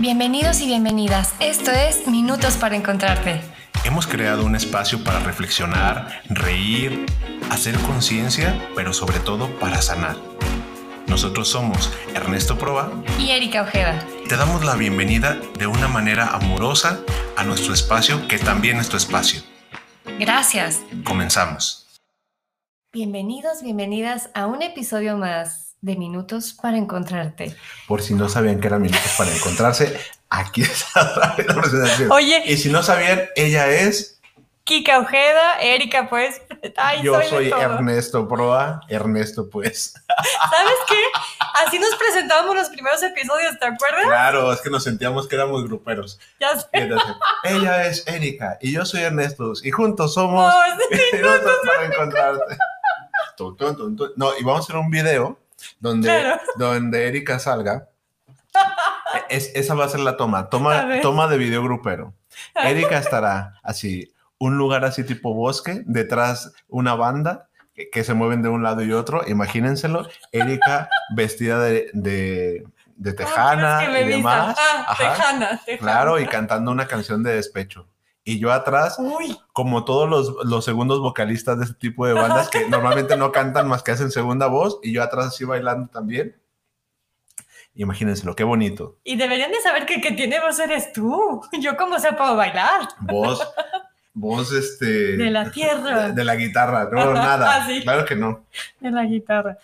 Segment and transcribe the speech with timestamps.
[0.00, 1.34] Bienvenidos y bienvenidas.
[1.40, 3.42] Esto es Minutos para Encontrarte.
[3.84, 7.04] Hemos creado un espacio para reflexionar, reír,
[7.50, 10.16] hacer conciencia, pero sobre todo para sanar.
[11.06, 14.02] Nosotros somos Ernesto Proa y Erika Ojeda.
[14.26, 17.00] Te damos la bienvenida de una manera amorosa
[17.36, 19.42] a nuestro espacio, que también es tu espacio.
[20.18, 20.80] Gracias.
[21.04, 21.86] Comenzamos.
[22.90, 27.56] Bienvenidos, bienvenidas a un episodio más de Minutos para Encontrarte.
[27.88, 29.98] Por si no sabían que eran Minutos para Encontrarse,
[30.28, 32.12] aquí está la presentación.
[32.12, 32.42] Oye.
[32.46, 34.18] Y si no sabían, ella es...
[34.64, 36.42] Kika Ojeda, Erika, pues.
[37.02, 39.94] Yo soy, Ernesto Proa, Ernesto, pues.
[40.50, 41.00] ¿Sabes qué?
[41.66, 44.04] Así nos presentábamos los primeros episodios, ¿te acuerdas?
[44.04, 46.20] Claro, es que nos sentíamos que éramos gruperos.
[46.38, 46.68] Ya sé.
[47.44, 50.54] ella es Erika y yo soy Ernesto y juntos somos
[51.12, 52.58] Minutos para Encontrarte.
[54.16, 55.38] No, y vamos a hacer un video
[55.78, 57.88] donde, donde Erika salga.
[59.28, 62.14] Es, esa va a ser la toma, toma, toma de video grupero.
[62.54, 67.48] Erika estará así, un lugar así tipo bosque, detrás una banda
[67.92, 72.64] que, se mueven de un lado y otro, imagínenselo, Erika vestida de, de,
[72.96, 74.56] de tejana y demás.
[74.58, 75.78] Ah, tejana, tejana.
[75.78, 77.86] Claro, y cantando una canción de despecho
[78.24, 78.98] y yo atrás,
[79.52, 83.66] como todos los, los, segundos vocalistas de este tipo de bandas que normalmente no cantan
[83.66, 86.36] más que hacen segunda voz, y yo atrás así bailando también.
[87.74, 88.98] Imagínenselo, qué bonito.
[89.04, 91.40] Y deberían de saber que el que tiene voz eres tú.
[91.60, 92.88] Yo como sé puedo bailar.
[93.00, 93.40] Voz,
[94.12, 95.16] voz este...
[95.16, 96.10] De la tierra.
[96.10, 97.64] De, la guitarra, no, nada.
[97.66, 98.44] Ah, claro que no.
[98.80, 99.56] De la guitarra.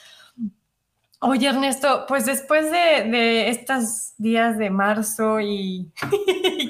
[1.29, 5.93] Oye, Ernesto, pues después de, estos días de marzo y,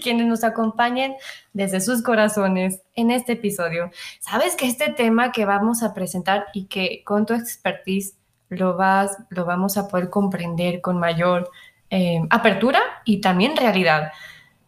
[0.02, 1.14] quienes nos acompañen
[1.52, 3.90] desde sus corazones en este episodio,
[4.20, 8.14] sabes que este tema que vamos a presentar y que con tu expertise
[8.48, 11.50] lo, vas, lo vamos a poder comprender con mayor
[11.90, 14.12] eh, apertura y también realidad.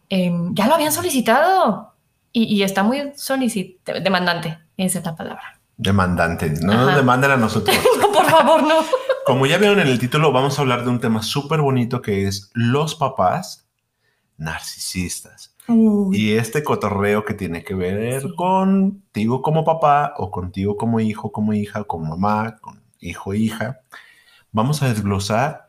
[0.09, 1.93] Em, ya lo habían solicitado
[2.31, 3.11] y, está muy
[4.03, 5.59] demandante, esa es la palabra.
[5.77, 7.75] Demandante, no nos demanden a nosotros.
[8.01, 8.79] no, por favor, no.
[9.29, 12.25] Como ya vieron en el título, vamos a hablar de un tema súper bonito que
[12.25, 13.69] es los papás
[14.37, 15.55] narcisistas.
[16.11, 21.53] Y este cotorreo que tiene que ver contigo como papá o contigo como hijo, como
[21.53, 23.81] hija, como mamá, con hijo, hija.
[24.51, 25.67] Vamos a desglosar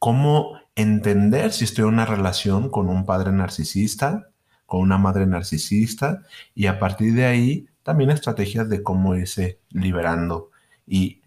[0.00, 4.30] cómo entender si estoy en una relación con un padre narcisista,
[4.66, 6.22] con una madre narcisista,
[6.56, 10.50] y a partir de ahí también estrategias de cómo irse liberando
[10.88, 11.22] y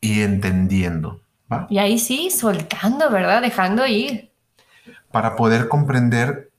[0.00, 1.20] y entendiendo.
[1.68, 3.42] Y ahí sí, soltando, ¿verdad?
[3.42, 4.32] Dejando ir.
[5.10, 6.52] Para poder comprender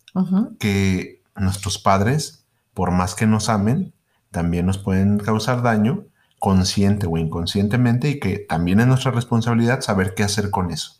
[0.59, 3.94] que nuestros padres, por más que nos amen,
[4.31, 6.06] también nos pueden causar daño
[6.40, 11.00] consciente o inconscientemente y que también es nuestra responsabilidad saber qué hacer con eso.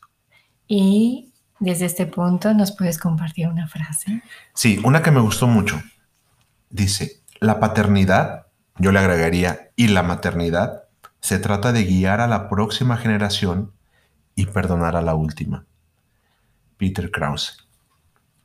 [0.68, 4.22] Y desde este punto nos puedes compartir una frase.
[4.54, 5.82] Sí, una que me gustó mucho.
[6.70, 8.48] Dice, la paternidad,
[8.78, 10.84] yo le agregaría, y la maternidad
[11.22, 13.72] se trata de guiar a la próxima generación
[14.36, 15.66] y perdonar a la última.
[16.78, 17.68] Peter Krause.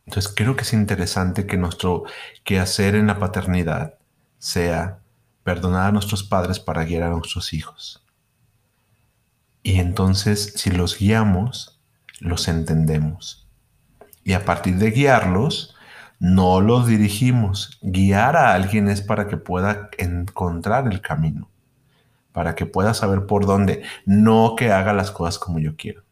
[0.07, 2.05] Entonces creo que es interesante que nuestro
[2.45, 3.95] quehacer en la paternidad
[4.39, 5.01] sea
[5.43, 8.05] perdonar a nuestros padres para guiar a nuestros hijos.
[9.63, 11.81] Y entonces si los guiamos,
[12.21, 13.49] los entendemos.
[14.23, 15.75] Y a partir de guiarlos,
[16.19, 17.79] no los dirigimos.
[17.81, 21.49] Guiar a alguien es para que pueda encontrar el camino
[22.37, 26.03] para que pueda saber por dónde, no que haga las cosas como yo quiero.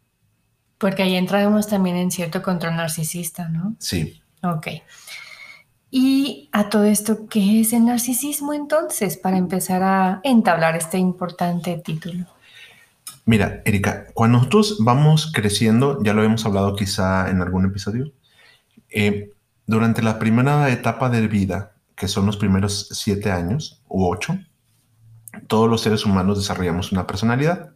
[0.78, 3.76] Porque ahí entramos también en cierto control narcisista, ¿no?
[3.78, 4.22] Sí.
[4.42, 4.68] Ok.
[5.90, 11.76] Y a todo esto, ¿qué es el narcisismo entonces para empezar a entablar este importante
[11.84, 12.24] título?
[13.26, 18.12] Mira, Erika, cuando nosotros vamos creciendo, ya lo hemos hablado quizá en algún episodio,
[18.88, 19.30] eh,
[19.66, 24.38] durante la primera etapa de vida, que son los primeros siete años u ocho,
[25.46, 27.72] todos los seres humanos desarrollamos una personalidad.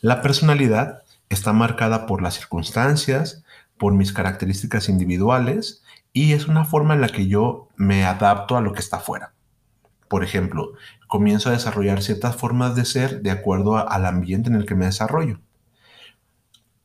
[0.00, 3.44] La personalidad está marcada por las circunstancias,
[3.78, 8.60] por mis características individuales y es una forma en la que yo me adapto a
[8.60, 9.32] lo que está afuera.
[10.08, 10.72] Por ejemplo,
[11.06, 14.86] comienzo a desarrollar ciertas formas de ser de acuerdo al ambiente en el que me
[14.86, 15.40] desarrollo.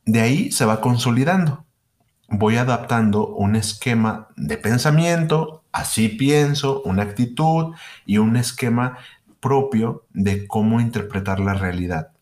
[0.05, 1.65] De ahí se va consolidando.
[2.27, 7.73] Voy adaptando un esquema de pensamiento, así pienso, una actitud
[8.05, 8.97] y un esquema
[9.43, 12.13] propio de cómo interpretar la realidad.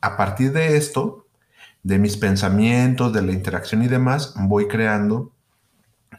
[0.00, 1.26] A partir de esto,
[1.84, 5.32] de mis pensamientos, de la interacción y demás, voy creando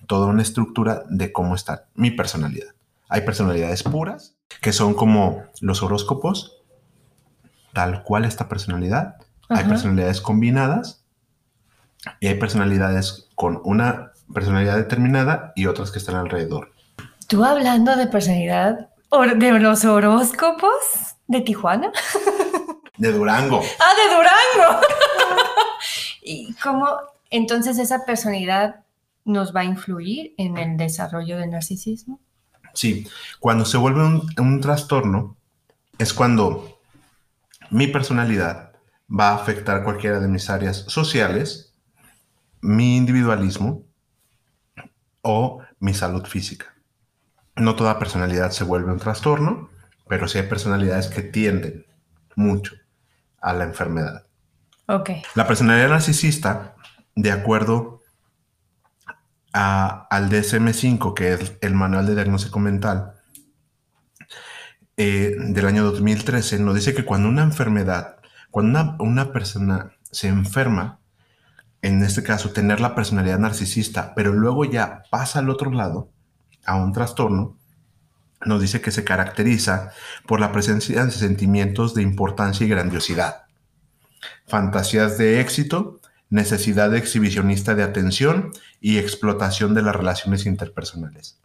[0.07, 2.73] toda una estructura de cómo está mi personalidad.
[3.09, 6.63] Hay personalidades puras, que son como los horóscopos,
[7.73, 9.17] tal cual esta personalidad.
[9.49, 11.01] Hay personalidades combinadas,
[12.19, 16.71] Y hay personalidades con una personalidad determinada y otras que están alrededor.
[17.27, 20.71] Tú hablando de personalidad, or- de los horóscopos
[21.27, 21.91] de Tijuana.
[22.97, 23.61] De Durango.
[23.79, 24.81] ¡Ah, de Durango!
[26.21, 26.87] ¿Y cómo
[27.29, 28.85] entonces esa personalidad
[29.25, 32.19] nos va a influir en el desarrollo del narcisismo?
[32.73, 33.07] Sí,
[33.39, 35.37] cuando se vuelve un, un trastorno
[35.97, 36.79] es cuando
[37.71, 38.73] mi personalidad
[39.09, 41.73] va a afectar cualquiera de mis áreas sociales,
[42.61, 43.83] mi individualismo
[45.21, 46.74] o mi salud física.
[47.55, 49.69] No toda personalidad se vuelve un trastorno,
[50.07, 51.85] pero sí hay personalidades que tienden
[52.35, 52.75] mucho
[53.41, 54.25] a la enfermedad.
[54.87, 55.11] Ok.
[55.35, 56.75] La personalidad narcisista,
[57.15, 58.01] de acuerdo
[59.53, 63.13] a- al DSM-5, que es el Manual de Diagnóstico Mental
[64.97, 68.17] eh, del año 2013, nos dice que cuando una enfermedad,
[68.51, 70.99] cuando una, una persona se enferma,
[71.81, 76.11] en este caso tener la personalidad narcisista, pero luego ya pasa al otro lado,
[76.65, 77.57] a un trastorno,
[78.45, 79.91] nos dice que se caracteriza
[80.27, 83.43] por la presencia de sentimientos de importancia y grandiosidad
[84.47, 91.39] fantasías de éxito, necesidad de exhibicionista de atención y explotación de las relaciones interpersonales.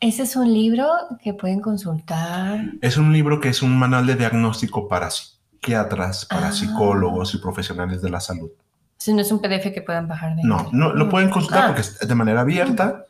[0.00, 0.88] Ese es un libro
[1.22, 2.60] que pueden consultar.
[2.80, 6.52] Es un libro que es un manual de diagnóstico para psiquiatras, para Ah.
[6.52, 8.50] psicólogos y profesionales de la salud.
[8.96, 11.66] Si no es un PDF que puedan bajar de No, no lo pueden consultar Ah.
[11.68, 13.04] porque es de manera abierta,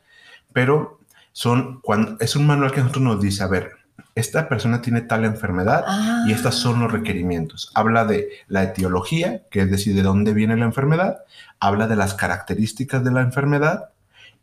[0.53, 0.99] pero
[1.33, 3.71] son cuando es un manual que nosotros nos dice, a ver,
[4.15, 6.25] esta persona tiene tal enfermedad Ah.
[6.27, 7.71] y estos son los requerimientos.
[7.75, 11.19] Habla de la etiología, que es decir, de dónde viene la enfermedad,
[11.59, 13.89] habla de las características de la enfermedad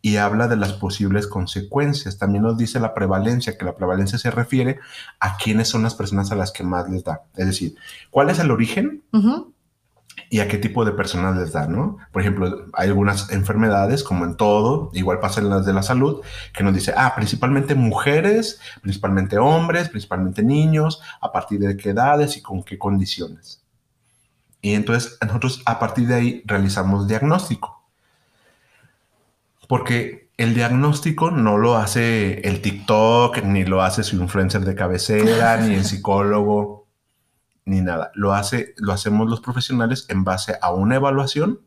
[0.00, 2.18] y habla de las posibles consecuencias.
[2.18, 4.78] También nos dice la prevalencia, que la prevalencia se refiere
[5.20, 7.22] a quiénes son las personas a las que más les da.
[7.36, 7.74] Es decir,
[8.10, 9.02] cuál es el origen.
[10.30, 11.98] Y a qué tipo de personas les da, ¿no?
[12.12, 16.22] Por ejemplo, hay algunas enfermedades, como en todo, igual pasa en las de la salud,
[16.52, 22.36] que nos dice, ah, principalmente mujeres, principalmente hombres, principalmente niños, a partir de qué edades
[22.36, 23.62] y con qué condiciones.
[24.60, 27.82] Y entonces nosotros a partir de ahí realizamos diagnóstico.
[29.66, 35.56] Porque el diagnóstico no lo hace el TikTok, ni lo hace su influencer de cabecera,
[35.58, 36.87] ni el psicólogo
[37.68, 38.10] ni nada.
[38.14, 41.60] Lo, hace, lo hacemos los profesionales en base a una evaluación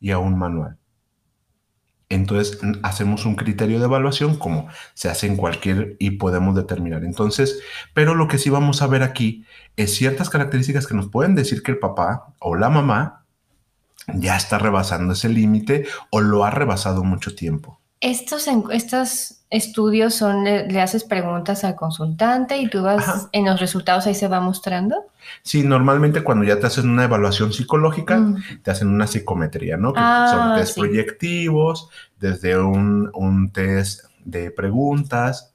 [0.00, 0.78] y a un manual.
[2.08, 7.04] Entonces hacemos un criterio de evaluación como se hace en cualquier y podemos determinar.
[7.04, 7.60] Entonces,
[7.92, 9.44] pero lo que sí vamos a ver aquí
[9.76, 13.24] es ciertas características que nos pueden decir que el papá o la mamá
[14.12, 17.80] ya está rebasando ese límite o lo ha rebasado mucho tiempo.
[18.00, 23.28] Estos, estos estudios son, le, le haces preguntas al consultante y tú vas, Ajá.
[23.32, 25.06] en los resultados ahí se va mostrando.
[25.42, 28.42] Sí, normalmente cuando ya te hacen una evaluación psicológica, Mm.
[28.62, 29.92] te hacen una psicometría, ¿no?
[29.92, 30.80] Que Ah, son test sí.
[30.80, 35.52] proyectivos, desde un, un test de preguntas,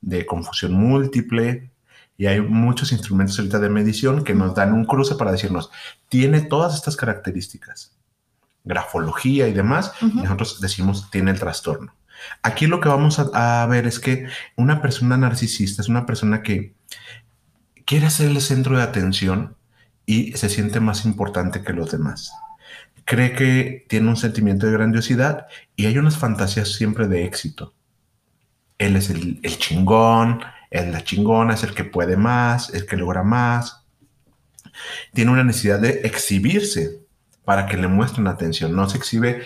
[0.00, 1.70] de confusión múltiple,
[2.16, 5.70] y hay muchos instrumentos ahorita de medición que nos dan un cruce para decirnos,
[6.08, 7.92] tiene todas estas características,
[8.64, 10.18] grafología y demás, Ujú.
[10.18, 11.92] y nosotros decimos, tiene el trastorno.
[12.42, 14.26] Aquí lo que vamos a, ver es que
[14.56, 16.74] una persona narcisista es una persona que
[17.84, 19.56] quiere ser el centro de atención
[20.06, 22.32] y se siente más importante que los demás.
[23.04, 25.46] Cree que tiene un sentimiento de grandiosidad
[25.76, 27.74] y hay unas fantasías siempre de éxito.
[28.78, 32.96] Él es el, el chingón, es la chingona, es el que puede más, el que
[32.96, 33.84] logra más.
[35.12, 37.00] Tiene una necesidad de exhibirse
[37.44, 38.74] para que le muestren atención.
[38.74, 39.42] No se exhibe,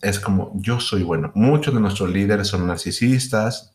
[0.00, 1.32] es como yo soy bueno.
[1.34, 3.74] Muchos de nuestros líderes son narcisistas,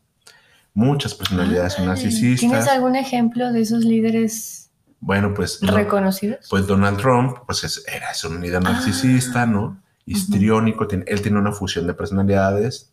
[0.74, 2.40] muchas personalidades son narcisistas.
[2.40, 4.70] ¿Tienes algún ejemplo de esos líderes
[5.00, 6.48] Bueno, pues no- reconocidos?
[6.50, 9.82] pues Donald Trump, pues es, era es un líder narcisista, ¿no?
[10.06, 12.92] Histriónico, tiene- él tiene una fusión de personalidades,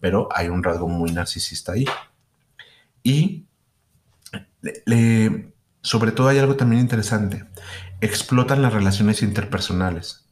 [0.00, 1.86] pero hay un rasgo muy narcisista ahí.
[3.02, 3.46] Y
[4.60, 7.44] le- le- sobre todo hay algo también interesante,
[8.00, 10.26] explotan las relaciones interpersonales.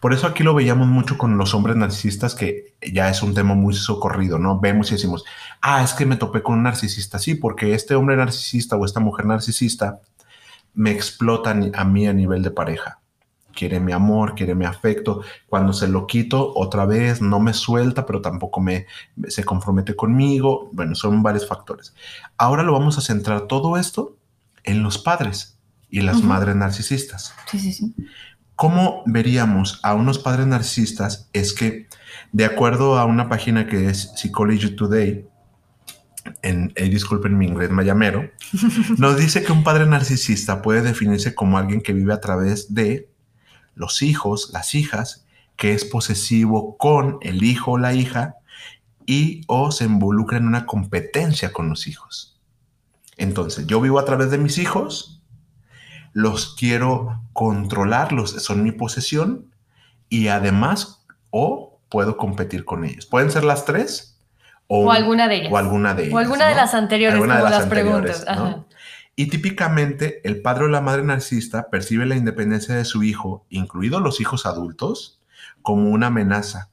[0.00, 3.54] Por eso aquí lo veíamos mucho con los hombres narcisistas, que ya es un tema
[3.54, 4.60] muy socorrido, ¿no?
[4.60, 5.24] Vemos y decimos,
[5.60, 9.00] ah, es que me topé con un narcisista, sí, porque este hombre narcisista o esta
[9.00, 10.00] mujer narcisista
[10.74, 13.00] me explota ni- a mí a nivel de pareja.
[13.52, 15.22] Quiere mi amor, quiere mi afecto.
[15.48, 18.86] Cuando se lo quito otra vez, no me suelta, pero tampoco me
[19.26, 20.70] se compromete conmigo.
[20.72, 21.92] Bueno, son varios factores.
[22.36, 24.16] Ahora lo vamos a centrar todo esto
[24.62, 25.58] en los padres
[25.90, 27.34] y las madres narcisistas.
[27.50, 27.94] Sí, sí, sí.
[28.58, 31.30] ¿Cómo veríamos a unos padres narcisistas?
[31.32, 31.86] Es que,
[32.32, 35.24] de acuerdo a una página que es Psychology Today,
[36.42, 38.28] en, eh, disculpen mi inglés mayamero,
[38.98, 43.08] nos dice que un padre narcisista puede definirse como alguien que vive a través de
[43.76, 45.24] los hijos, las hijas,
[45.54, 48.38] que es posesivo con el hijo o la hija
[49.06, 52.40] y o se involucra en una competencia con los hijos.
[53.16, 55.17] Entonces, yo vivo a través de mis hijos,
[56.18, 59.54] los quiero controlar, los, son mi posesión
[60.08, 63.06] y además o puedo competir con ellos.
[63.06, 64.20] Pueden ser las tres
[64.66, 65.52] o, alguna de ellas.
[65.52, 66.14] O alguna de ellas.
[66.16, 68.26] O alguna de las anteriores, como las, preguntas.
[69.14, 74.02] Y típicamente el padre o la madre narcisista percibe la independencia de su hijo, incluidos
[74.02, 75.20] los hijos adultos,
[75.62, 76.70] como una amenaza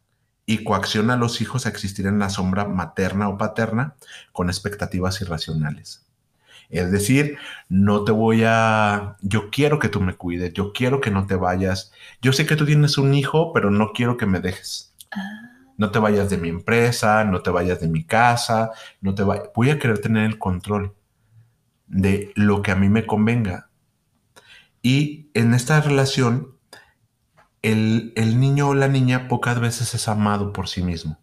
[0.48, 3.94] y coacciona a los hijos a existir en la sombra materna o paterna
[4.32, 6.05] con expectativas irracionales.
[6.69, 7.38] Es decir,
[7.69, 11.36] no te voy a, yo quiero que tú me cuides, yo quiero que no te
[11.36, 11.91] vayas,
[12.22, 14.93] yo sé que tú tienes un hijo, pero no quiero que me dejes.
[15.12, 15.51] Ah.
[15.77, 19.69] No te vayas de mi empresa, no te vayas de mi casa, no te voy
[19.69, 20.95] a querer tener el control
[21.88, 23.69] de lo que a mí me convenga.
[24.81, 26.55] Y en esta relación,
[27.62, 31.19] el, niño o la niña pocas veces es amado por sí mismo.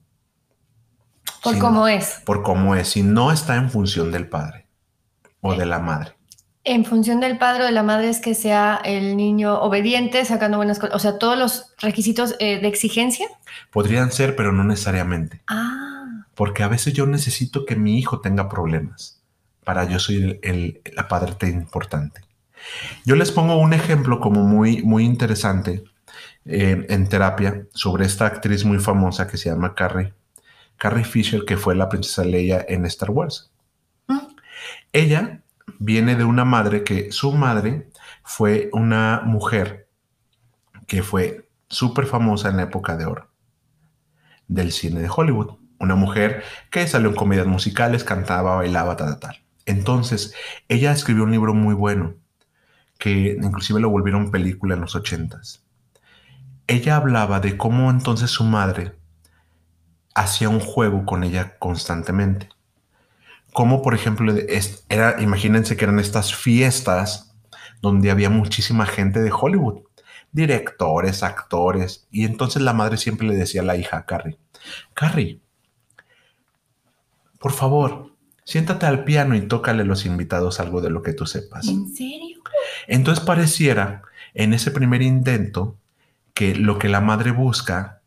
[1.42, 2.20] Por cómo es.
[2.26, 2.96] Por cómo es.
[2.96, 4.61] Y no está en función del padre
[5.42, 6.12] o de la madre.
[6.64, 10.56] En función del padre o de la madre es que sea el niño obediente, sacando
[10.56, 10.96] buenas cosas.
[10.96, 13.26] O sea, todos los requisitos eh, de exigencia.
[13.70, 15.42] Podrían ser, pero no necesariamente.
[15.48, 16.24] Ah.
[16.34, 19.22] Porque a veces yo necesito que mi hijo tenga problemas
[19.64, 22.22] para yo soy el, la padre importante.
[23.04, 25.84] Yo les pongo un ejemplo como muy, muy interesante
[26.44, 30.12] eh, en terapia sobre esta actriz muy famosa que se llama Carrie,
[30.76, 33.51] Carrie Fisher, que fue la princesa Leia en Star Wars.
[34.92, 35.42] Ella
[35.78, 37.90] viene de una madre que su madre
[38.22, 39.88] fue una mujer
[40.86, 43.32] que fue súper famosa en la época de oro
[44.48, 45.56] del cine de Hollywood.
[45.78, 49.42] Una mujer que salió en comedias musicales, cantaba, bailaba, tal, tal.
[49.66, 50.34] Entonces,
[50.68, 52.14] ella escribió un libro muy bueno,
[52.98, 55.64] que inclusive lo volvieron película en los ochentas.
[56.66, 58.92] Ella hablaba de cómo entonces su madre
[60.14, 62.48] hacía un juego con ella constantemente.
[63.52, 64.34] Como por ejemplo,
[64.88, 67.34] era, imagínense que eran estas fiestas
[67.80, 69.82] donde había muchísima gente de Hollywood,
[70.30, 74.38] directores, actores, y entonces la madre siempre le decía a la hija, Carrie,
[74.94, 75.40] Carrie,
[77.38, 78.12] por favor,
[78.44, 81.68] Siéntate al piano y tócale a los invitados algo de lo que tú sepas.
[81.68, 82.42] ¿En serio?
[82.88, 84.02] Entonces pareciera
[84.34, 85.76] en ese primer intento
[86.34, 88.00] que lo que la madre busca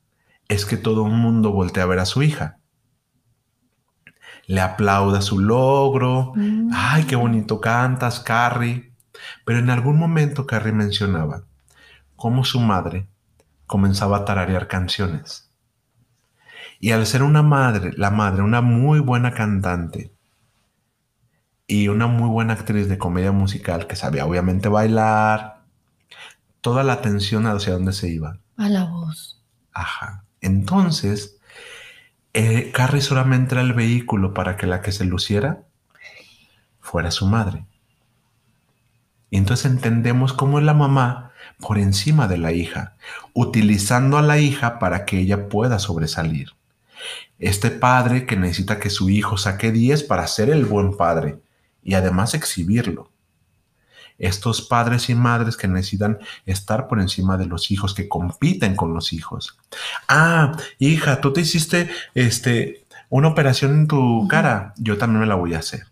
[0.47, 2.57] es que todo el mundo voltee a ver a su hija.
[4.47, 6.33] Le aplauda su logro.
[6.35, 6.71] Mm.
[6.73, 8.91] Ay, qué bonito cantas, Carrie.
[9.45, 11.43] Pero en algún momento Carrie mencionaba
[12.15, 13.07] cómo su madre
[13.65, 15.49] comenzaba a tararear canciones.
[16.79, 20.15] Y al ser una madre, la madre, una muy buena cantante,
[21.67, 25.63] y una muy buena actriz de comedia musical que sabía obviamente bailar,
[26.61, 28.39] toda la atención hacia dónde se iba.
[28.57, 29.43] A la voz.
[29.73, 30.25] Ajá.
[30.41, 31.37] Entonces,
[32.35, 35.63] eh, Carrie solamente era el vehículo para que la que se luciera
[36.81, 37.65] fuera su madre.
[39.29, 42.95] Y entonces entendemos cómo es la mamá por encima de la hija,
[43.33, 46.49] utilizando a la hija para que ella pueda sobresalir.
[47.39, 51.39] Este padre que necesita que su hijo saque 10 para ser el buen padre,
[51.83, 53.09] y además exhibirlo.
[54.17, 58.93] Estos padres y madres que necesitan estar por encima de los hijos, que compiten con
[58.93, 59.57] los hijos.
[60.07, 65.36] Ah, hija, tú te hiciste este, una operación en tu cara, yo también me la
[65.36, 65.88] voy a hacer.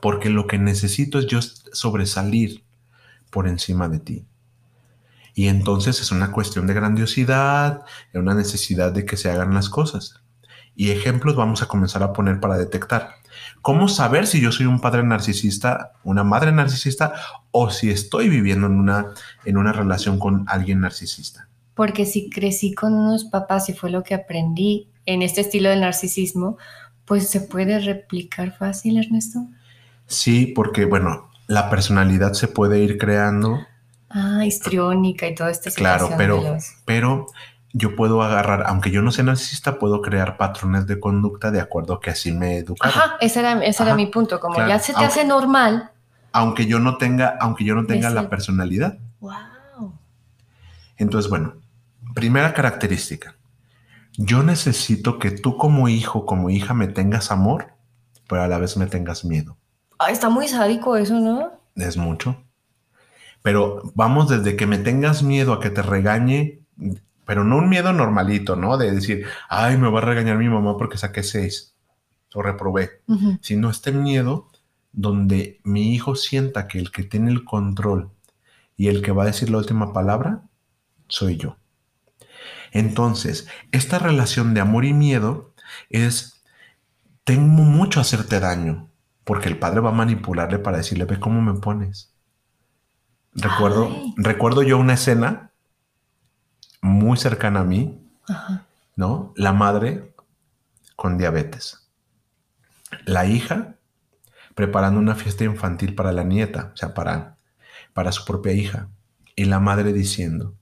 [0.00, 2.62] Porque lo que necesito es yo sobresalir
[3.30, 4.26] por encima de ti.
[5.34, 7.82] Y entonces es una cuestión de grandiosidad,
[8.12, 10.20] de una necesidad de que se hagan las cosas.
[10.74, 13.17] Y ejemplos vamos a comenzar a poner para detectar.
[13.62, 17.14] ¿Cómo saber si yo soy un padre narcisista, una madre narcisista
[17.50, 19.14] o si estoy viviendo en una,
[19.44, 21.48] en una relación con alguien narcisista?
[21.74, 25.80] Porque si crecí con unos papás y fue lo que aprendí en este estilo del
[25.80, 26.58] narcisismo,
[27.04, 29.46] pues se puede replicar fácil, Ernesto.
[30.06, 33.60] Sí, porque bueno, la personalidad se puede ir creando.
[34.10, 36.42] Ah, histriónica y todo este Claro, pero,
[36.84, 37.26] pero
[37.72, 41.94] yo puedo agarrar, aunque yo no sea narcisista, puedo crear patrones de conducta de acuerdo
[41.94, 42.98] a que así me educaron.
[42.98, 45.90] Ajá, ese era, ese era mi punto, como ya se te hace normal.
[46.32, 48.98] Aunque yo no tenga, aunque yo no tenga la personalidad.
[49.20, 49.92] Wow.
[50.96, 51.54] Entonces, bueno,
[52.14, 53.36] primera característica.
[54.16, 57.74] Yo necesito que tú como hijo, como hija, me tengas amor,
[58.28, 59.56] pero a la vez me tengas miedo.
[59.98, 61.52] Ah, está muy sádico eso, ¿no?
[61.76, 62.42] Es mucho.
[63.42, 66.60] Pero vamos desde que me tengas miedo a que te regañe
[67.28, 68.78] pero no un miedo normalito, ¿no?
[68.78, 71.76] De decir, ay, me va a regañar mi mamá porque saqué seis
[72.32, 73.02] o reprobé,
[73.42, 74.48] sino este miedo
[74.92, 78.08] donde mi hijo sienta que el que tiene el control
[78.78, 80.40] y el que va a decir la última palabra
[81.06, 81.58] soy yo.
[82.72, 85.52] Entonces, esta relación de amor y miedo
[85.90, 86.42] es,
[87.24, 88.88] tengo mucho a hacerte daño,
[89.24, 92.10] porque el padre va a manipularle para decirle, ve cómo me pones.
[93.34, 95.47] Recuerdo, recuerdo yo una escena
[96.80, 98.00] muy cercana a mí,
[98.96, 99.32] ¿no?
[99.36, 100.14] La madre
[100.96, 101.88] con diabetes.
[103.04, 103.74] La hija
[104.54, 107.36] preparando una fiesta infantil para la nieta, o sea, para,
[107.92, 108.88] para su propia hija.
[109.36, 110.56] Y la madre diciendo,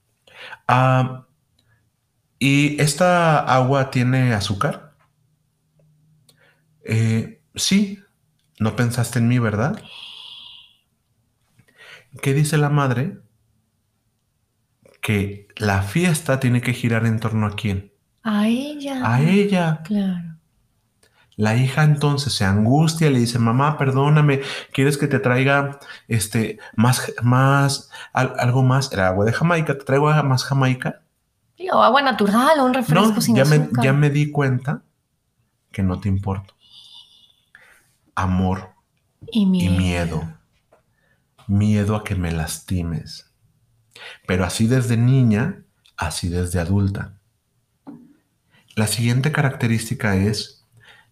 [0.69, 1.25] ah,
[2.39, 4.93] ¿y esta agua tiene azúcar?
[6.85, 8.03] Eh, sí,
[8.59, 9.83] no pensaste en mí, ¿verdad?
[12.21, 13.19] ¿Qué dice la madre?
[15.07, 17.93] Que la fiesta tiene que girar en torno a quién?
[18.25, 19.09] A ella.
[19.09, 19.83] A ella.
[19.85, 20.37] Claro.
[21.37, 24.41] La hija entonces se angustia, le dice, mamá, perdóname,
[24.73, 28.93] ¿quieres que te traiga este, más, más, algo más?
[28.93, 31.03] Era agua de Jamaica, ¿te traigo más Jamaica?
[31.73, 33.71] o agua natural o un refresco sin ya azúcar.
[33.75, 34.83] Me, ya me di cuenta
[35.71, 36.57] que no te importo.
[38.17, 38.71] Amor
[39.31, 39.73] y miedo.
[39.73, 40.35] y miedo.
[41.47, 43.26] Miedo a que me lastimes.
[44.27, 45.65] Pero así desde niña,
[45.97, 47.19] así desde adulta.
[48.75, 50.65] La siguiente característica es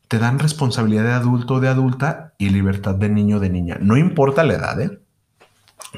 [0.09, 3.79] te dan responsabilidad de adulto o de adulta y libertad de niño o de niña.
[3.81, 5.01] No importa la edad, ¿eh?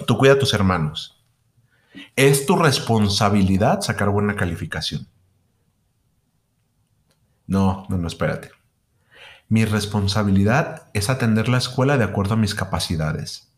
[0.06, 1.24] Tú cuida a tus hermanos.
[2.14, 5.08] Es tu responsabilidad sacar buena calificación.
[7.46, 8.50] No, no, no, espérate.
[9.48, 13.52] Mi responsabilidad es atender la escuela de acuerdo a mis capacidades,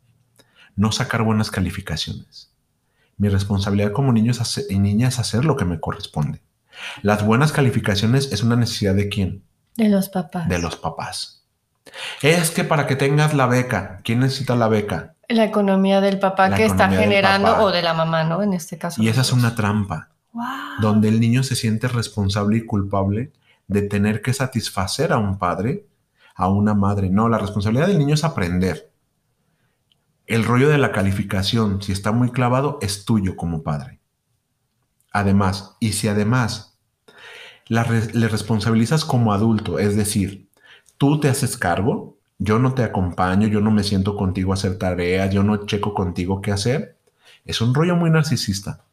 [0.76, 2.52] no sacar buenas calificaciones.
[3.18, 4.32] Mi responsabilidad como niño
[4.70, 6.40] y niña es hacer lo que me corresponde.
[7.02, 9.42] Las buenas calificaciones es una necesidad de quién?
[9.76, 10.48] De los papás.
[10.48, 11.44] De los papás.
[12.22, 15.14] Es que para que tengas la beca, ¿quién necesita la beca?
[15.28, 18.42] La economía del papá que está generando o de la mamá, ¿no?
[18.42, 19.02] En este caso.
[19.02, 20.10] Y esa es una trampa.
[20.80, 23.32] Donde el niño se siente responsable y culpable
[23.66, 25.86] de tener que satisfacer a un padre,
[26.34, 27.10] a una madre.
[27.10, 28.90] No, la responsabilidad del niño es aprender.
[30.28, 33.98] El rollo de la calificación, si está muy clavado, es tuyo como padre.
[35.10, 36.76] Además, y si además
[37.66, 40.46] le responsabilizas como adulto, es decir,
[40.98, 44.76] tú te haces cargo, yo no te acompaño, yo no me siento contigo a hacer
[44.76, 46.98] tareas, yo no checo contigo qué hacer,
[47.46, 48.84] es un rollo muy narcisista,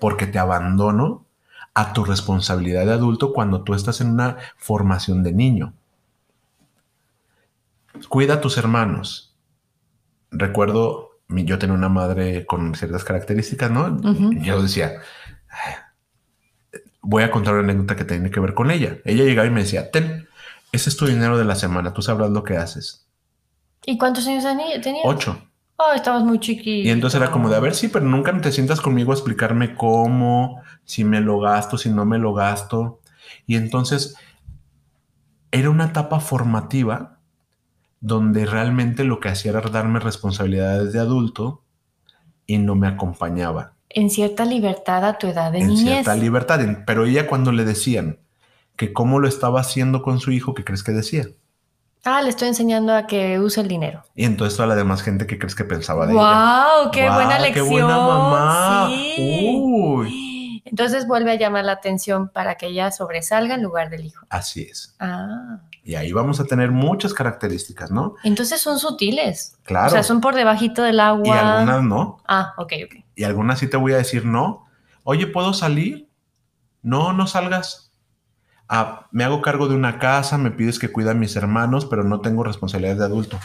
[0.00, 1.24] porque te abandono
[1.74, 5.72] a tu responsabilidad de adulto cuando tú estás en una formación de niño.
[8.08, 9.27] Cuida a tus hermanos.
[10.30, 14.00] Recuerdo, yo tenía una madre con ciertas características, ¿no?
[14.42, 15.00] Yo decía,
[17.00, 18.98] voy a contar una anécdota que tiene que ver con ella.
[19.04, 20.28] Ella llegaba y me decía, ten,
[20.72, 23.06] ese es tu dinero de la semana, tú sabrás lo que haces.
[23.86, 24.44] ¿Y cuántos años
[24.82, 25.02] tenía?
[25.04, 25.40] Ocho.
[25.76, 26.88] Oh, estabas muy chiquito.
[26.88, 29.76] Y entonces era como de, a ver, sí, pero nunca te sientas conmigo a explicarme
[29.76, 33.00] cómo, si me lo gasto, si no me lo gasto.
[33.46, 34.16] Y entonces
[35.52, 37.17] era una etapa formativa
[38.00, 41.62] donde realmente lo que hacía era darme responsabilidades de adulto
[42.46, 45.80] y no me acompañaba en cierta libertad a tu edad de en niñez.
[45.80, 48.18] En cierta libertad, pero ella cuando le decían
[48.76, 51.26] que cómo lo estaba haciendo con su hijo, ¿qué crees que decía?
[52.04, 54.04] Ah, le estoy enseñando a que use el dinero.
[54.14, 56.22] Y entonces toda la demás gente que crees que pensaba de ella.
[56.82, 56.90] ¡Wow!
[56.92, 57.66] ¡Qué buena lección!
[57.66, 58.88] ¡Qué buena mamá!
[59.18, 60.62] Uy.
[60.64, 64.24] Entonces vuelve a llamar la atención para que ella sobresalga en lugar del hijo.
[64.30, 64.94] Así es.
[65.00, 65.58] Ah.
[65.84, 68.14] Y ahí vamos a tener muchas características, ¿no?
[68.22, 69.56] Entonces son sutiles.
[69.64, 69.88] Claro.
[69.88, 71.26] O sea, son por debajito del agua.
[71.26, 72.18] Y algunas no.
[72.26, 73.04] Ah, ok, ok.
[73.14, 74.66] Y algunas sí te voy a decir no.
[75.04, 76.08] Oye, ¿puedo salir?
[76.82, 77.92] No, no salgas.
[78.68, 82.04] Ah, me hago cargo de una casa, me pides que cuida a mis hermanos, pero
[82.04, 83.40] no tengo responsabilidades de adulto.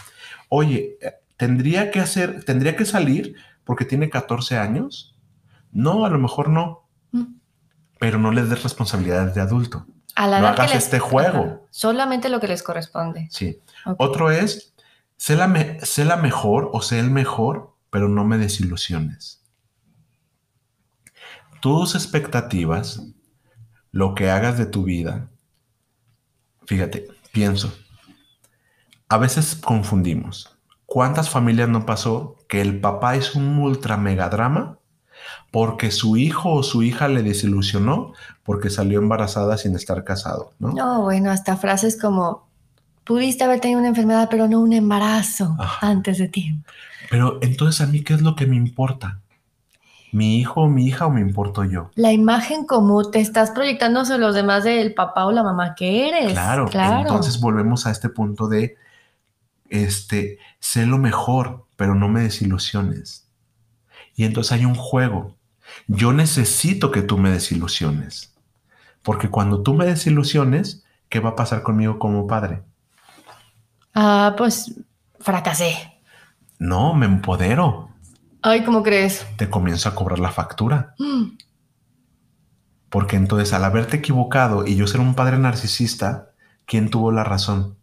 [0.49, 5.17] Oye, eh, ¿tendría que hacer, tendría que salir porque tiene 14 años?
[5.71, 6.89] No, a lo mejor no.
[7.11, 7.35] Mm.
[7.99, 9.87] Pero no les des responsabilidades de adulto.
[10.15, 11.67] A la no hagas este juego.
[11.71, 13.27] Solamente lo que les corresponde.
[13.31, 13.59] Sí.
[13.97, 14.73] Otro es,
[15.17, 19.41] sé la, sé la mejor o sé el mejor, pero no me desilusiones.
[21.61, 23.01] Tus expectativas,
[23.91, 25.29] lo que hagas de tu vida,
[26.65, 27.73] fíjate, pienso,
[29.07, 30.57] a veces confundimos.
[30.85, 34.79] ¿Cuántas familias no pasó que el papá es un ultra mega drama
[35.51, 40.71] porque su hijo o su hija le desilusionó porque salió embarazada sin estar casado, ¿no?
[40.73, 42.47] No, bueno, hasta frases como
[43.03, 46.69] pudiste haber tenido una enfermedad, pero no un embarazo antes de tiempo.
[47.09, 49.19] Pero entonces a mí, ¿qué es lo que me importa?
[50.11, 51.89] ¿Mi hijo o mi hija o me importo yo?
[51.95, 56.07] La imagen como te estás proyectando sobre los demás del papá o la mamá que
[56.07, 56.33] eres.
[56.33, 57.01] Claro, claro.
[57.01, 58.77] Entonces volvemos a este punto de,
[59.69, 63.22] este, sé lo mejor, pero no me desilusiones.
[64.15, 65.37] Y entonces hay un juego
[65.87, 68.33] Yo necesito que tú me desilusiones.
[69.03, 72.63] Porque cuando tú me desilusiones, ¿qué va a pasar conmigo como padre?
[73.93, 74.73] Ah, pues
[75.19, 75.75] fracasé.
[76.59, 77.89] No, me empodero.
[78.41, 79.25] Ay, ¿cómo crees?
[79.37, 80.95] Te comienzo a cobrar la factura.
[80.99, 81.37] Mm,
[82.89, 86.31] Porque entonces al haberte equivocado y yo ser un padre narcisista,
[86.65, 87.77] ¿quién tuvo la razón?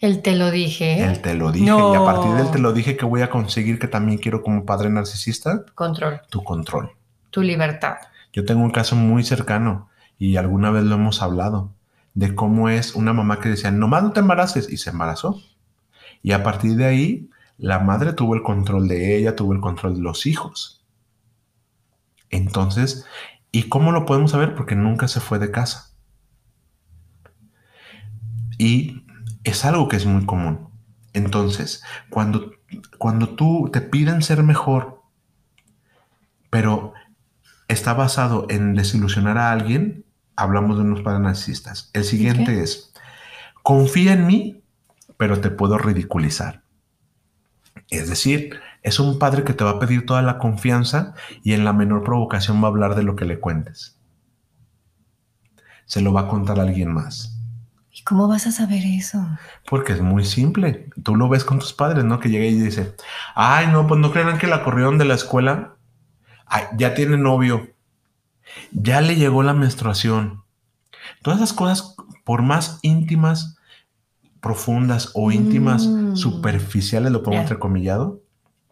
[0.00, 1.04] Él te lo dije.
[1.04, 1.66] Él te lo dije.
[1.66, 1.92] No.
[1.92, 4.42] Y a partir de él te lo dije que voy a conseguir que también quiero
[4.42, 6.90] como padre narcisista Control, tu control.
[7.30, 7.96] tu libertad.
[8.32, 11.72] Yo tengo un caso muy cercano y alguna vez lo hemos hablado
[12.14, 15.40] de cómo es una mamá que decía, nomás no te embaraces y se embarazó.
[16.22, 19.94] Y a partir de ahí, la madre tuvo el control de ella, tuvo el control
[19.94, 20.82] de los hijos.
[22.30, 23.04] Entonces,
[23.52, 24.54] ¿y cómo lo podemos saber?
[24.54, 25.94] Porque nunca se fue de casa.
[28.58, 29.04] Y
[29.44, 30.68] es algo que es muy común.
[31.12, 32.52] Entonces, cuando,
[32.98, 35.02] cuando tú te piden ser mejor,
[36.50, 36.92] pero
[37.68, 40.04] está basado en desilusionar a alguien,
[40.36, 41.90] hablamos de unos padres narcisistas.
[41.92, 42.92] El siguiente es,
[43.62, 44.62] confía en mí,
[45.16, 46.62] pero te puedo ridiculizar.
[47.88, 51.64] Es decir, es un padre que te va a pedir toda la confianza y en
[51.64, 53.98] la menor provocación va a hablar de lo que le cuentes.
[55.86, 57.39] Se lo va a contar a alguien más.
[57.92, 59.18] ¿Y cómo vas a saber eso?
[59.68, 60.88] Porque es muy simple.
[61.02, 62.20] Tú lo ves con tus padres, ¿no?
[62.20, 62.94] Que llega y dice,
[63.34, 65.74] ay, no, pues no crean que la corrieron de la escuela.
[66.46, 67.68] Ay, ya tiene novio.
[68.72, 70.42] Ya le llegó la menstruación.
[71.22, 73.56] Todas esas cosas, por más íntimas,
[74.40, 76.16] profundas o íntimas, Mm.
[76.16, 77.42] superficiales, lo pongo Ya.
[77.42, 78.22] entrecomillado,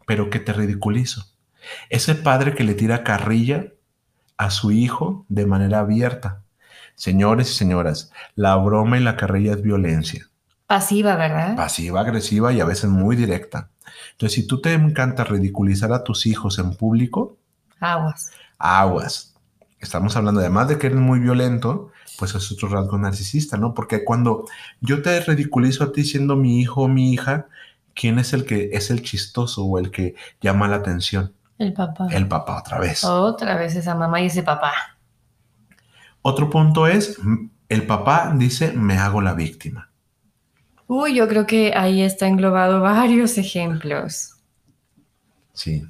[0.07, 1.27] pero que te ridiculizo.
[1.91, 3.67] Ese padre que le tira carrilla
[4.39, 6.43] a su hijo de manera abierta.
[6.99, 10.29] Señores y señoras, la broma y la carrilla es violencia
[10.67, 11.55] Pasiva, ¿verdad?
[11.55, 13.71] pasiva, agresiva y a veces muy directa.
[14.13, 17.39] Entonces, si tú te encanta ridiculizar a tus hijos en público,
[17.79, 18.33] Aguas.
[18.59, 19.35] aguas.
[19.79, 23.75] Estamos hablando, además de que eres muy violento, pues es otro rasgo narcisista, ¿no?
[23.75, 24.45] Porque cuando
[24.81, 27.47] yo te ridiculizo a ti siendo mi hijo o mi hija,
[27.95, 31.33] ¿quién es el que es el chistoso o el que llama la atención?
[31.59, 32.09] El papá.
[32.11, 33.05] El papá otra vez.
[33.05, 34.73] Otra vez esa mamá y ese papá.
[36.29, 37.19] Otro punto es,
[37.69, 39.91] el papá dice, me hago la víctima.
[40.87, 44.35] Uy, yo creo que ahí está englobado varios ejemplos.
[45.53, 45.85] Sí.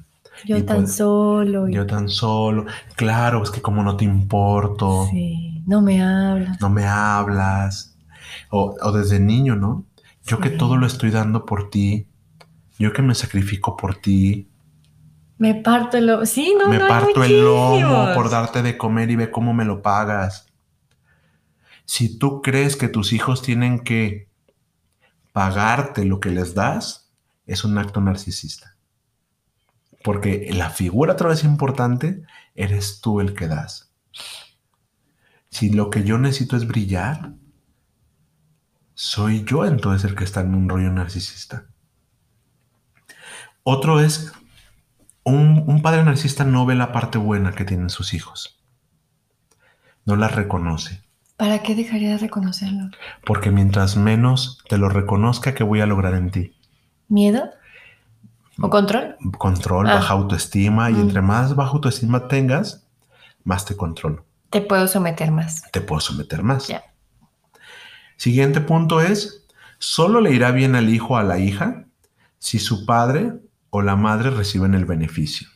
[0.45, 1.67] Yo Y tan pues, solo.
[1.67, 2.65] y- Yo tan solo.
[2.95, 5.07] Claro, es que como no te importo.
[5.11, 6.59] Sí, no me hablas.
[6.61, 7.97] no me hablas.
[8.51, 9.85] O, o desde niño, ¿no?
[10.25, 12.07] Yo que todo lo estoy dando por ti.
[12.77, 14.48] Yo que me sacrifico por ti.
[15.39, 16.25] Me parto el lomo.
[16.25, 19.53] Sí, no, me no hay parto el lomo por darte de comer y ve cómo
[19.53, 20.45] me lo pagas.
[21.85, 24.29] Si tú crees que tus hijos tienen que
[25.31, 27.11] pagarte lo que les das,
[27.47, 28.75] es un acto narcisista.
[30.03, 32.21] Porque la figura otra vez importante,
[32.53, 33.91] eres tú el que das.
[35.49, 37.33] Si lo que yo necesito es brillar,
[38.93, 41.65] soy yo entonces el que está en un rollo narcisista.
[43.63, 44.33] Otro es,
[45.29, 48.59] un, un padre narcisista no ve la parte buena que tienen sus hijos.
[50.05, 51.01] No la reconoce.
[51.37, 52.89] ¿Para qué dejaría de reconocerlo?
[53.25, 56.55] Porque mientras menos te lo reconozca, ¿qué voy a lograr en ti?
[57.07, 57.49] ¿Miedo?
[58.61, 59.15] ¿O control?
[59.37, 59.95] Control, Ah.
[59.95, 60.89] baja autoestima.
[60.89, 61.01] Y Mm.
[61.01, 62.85] entre más baja autoestima tengas,
[63.45, 64.25] más te controlo.
[64.49, 65.61] Te puedo someter más.
[65.71, 66.67] Te puedo someter más.
[66.67, 66.83] Ya.
[68.17, 69.45] Siguiente punto es,
[69.77, 71.85] solo le irá bien al hijo o a la hija
[72.37, 73.33] si su padre
[73.69, 75.47] o la madre reciben el beneficio.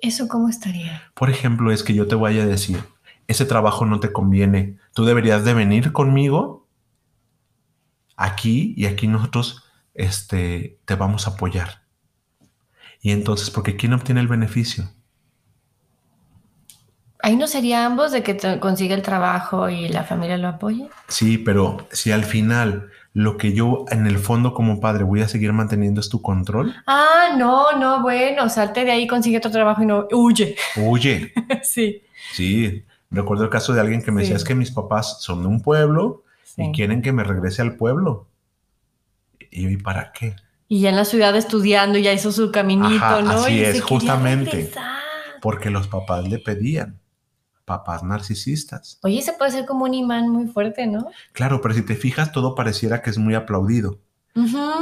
[0.00, 1.02] ¿Eso cómo estaría?
[1.14, 2.82] Por ejemplo, es que yo te vaya a decir,
[3.26, 6.66] ese trabajo no te conviene, tú deberías de venir conmigo
[8.16, 11.82] aquí y aquí nosotros este, te vamos a apoyar.
[13.00, 14.90] Y entonces, porque ¿quién obtiene el beneficio?
[17.20, 20.88] ¿Ahí no sería ambos de que consiga el trabajo y la familia lo apoye?
[21.08, 25.28] Sí, pero si al final lo que yo en el fondo como padre voy a
[25.28, 29.82] seguir manteniendo es tu control, Ah, no, no, bueno, salte de ahí, consigue otro trabajo
[29.82, 30.54] y no, huye.
[30.76, 31.32] huye.
[31.62, 32.02] sí.
[32.34, 35.48] Sí, recuerdo el caso de alguien que me decía, es que mis papás son de
[35.48, 36.64] un pueblo sí.
[36.64, 38.26] y quieren que me regrese al pueblo.
[39.50, 40.36] Y yo, ¿y para qué?
[40.68, 43.30] Y ya en la ciudad estudiando, ya hizo su caminito, Ajá, ¿no?
[43.30, 44.70] así y es, justamente.
[45.40, 46.98] Porque los papás le pedían.
[47.66, 48.98] Papás narcisistas.
[49.02, 51.10] Oye, se puede ser como un imán muy fuerte, ¿no?
[51.32, 54.00] Claro, pero si te fijas, todo pareciera que es muy aplaudido.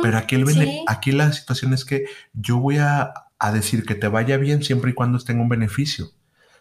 [0.02, 0.84] Pero aquí, el sí.
[0.86, 4.90] aquí la situación es que yo voy a, a decir que te vaya bien siempre
[4.90, 6.10] y cuando tenga un beneficio.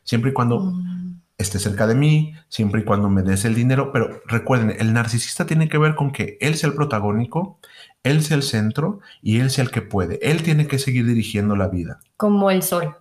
[0.03, 3.91] Siempre y cuando Mm, esté cerca de mí, siempre y cuando me des el dinero.
[3.91, 7.59] Pero recuerden, el narcisista tiene que ver con que él sea el protagónico,
[8.03, 10.19] él sea el centro y él sea el que puede.
[10.21, 11.99] Él tiene que seguir dirigiendo la vida.
[12.17, 12.95] Como el sol.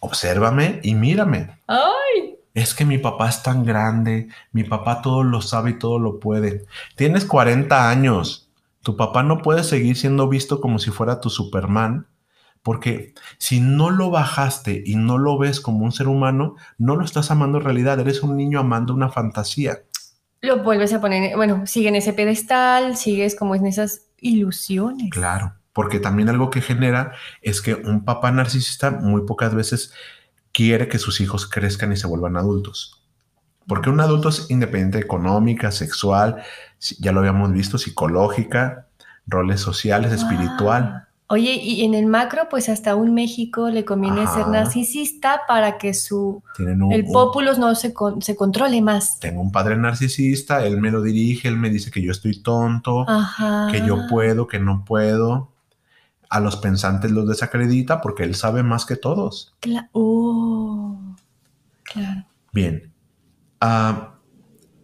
[0.00, 1.60] Obsérvame y mírame.
[1.66, 2.25] Ay,
[2.56, 6.18] Es que mi papá es tan grande, mi papá todo lo sabe y todo lo
[6.18, 6.64] puede.
[6.94, 8.50] Tienes 40 años.
[8.82, 12.06] Tu papá no puede seguir siendo visto como si fuera tu Superman,
[12.62, 17.04] porque si no lo bajaste y no lo ves como un ser humano, no lo
[17.04, 18.00] estás amando en realidad.
[18.00, 19.82] Eres un niño amando una fantasía.
[20.40, 25.10] lo vuelves a poner, bueno, sigue en ese pedestal, sigues como en esas ilusiones.
[25.10, 29.92] Claro, porque también algo que genera es que un papá narcisista muy pocas veces
[30.56, 33.02] quiere que sus hijos crezcan y se vuelvan adultos.
[33.68, 36.42] Porque un adulto es independiente económica, sexual,
[36.98, 38.86] ya lo habíamos visto, psicológica,
[39.26, 40.82] roles sociales, espiritual.
[40.84, 41.02] Ah.
[41.28, 44.50] Oye, y en el macro, pues hasta un México le conviene ser Ajá.
[44.52, 49.18] narcisista para que su un, el populus no se, con- se controle más.
[49.18, 53.04] tengo un padre narcisista, él me lo dirige, él me dice que yo estoy tonto,
[53.08, 53.66] Ajá.
[53.72, 55.50] que yo puedo, que no puedo.
[56.30, 59.54] A los pensantes los desacredita porque él sabe más que todos.
[59.60, 60.98] Cla- oh,
[61.84, 62.26] claro.
[62.52, 62.92] Bien.
[63.60, 64.14] Ah,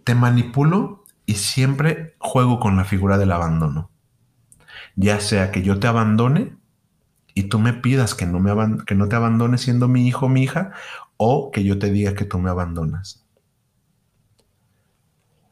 [0.04, 3.90] te manipulo y siempre juego con la figura del abandono.
[4.96, 6.56] Ya sea que yo te abandone
[7.34, 8.52] y tú me pidas que no, me
[8.86, 10.72] que no te abandone siendo mi hijo o mi hija,
[11.18, 13.24] o que yo te diga que tú me abandonas.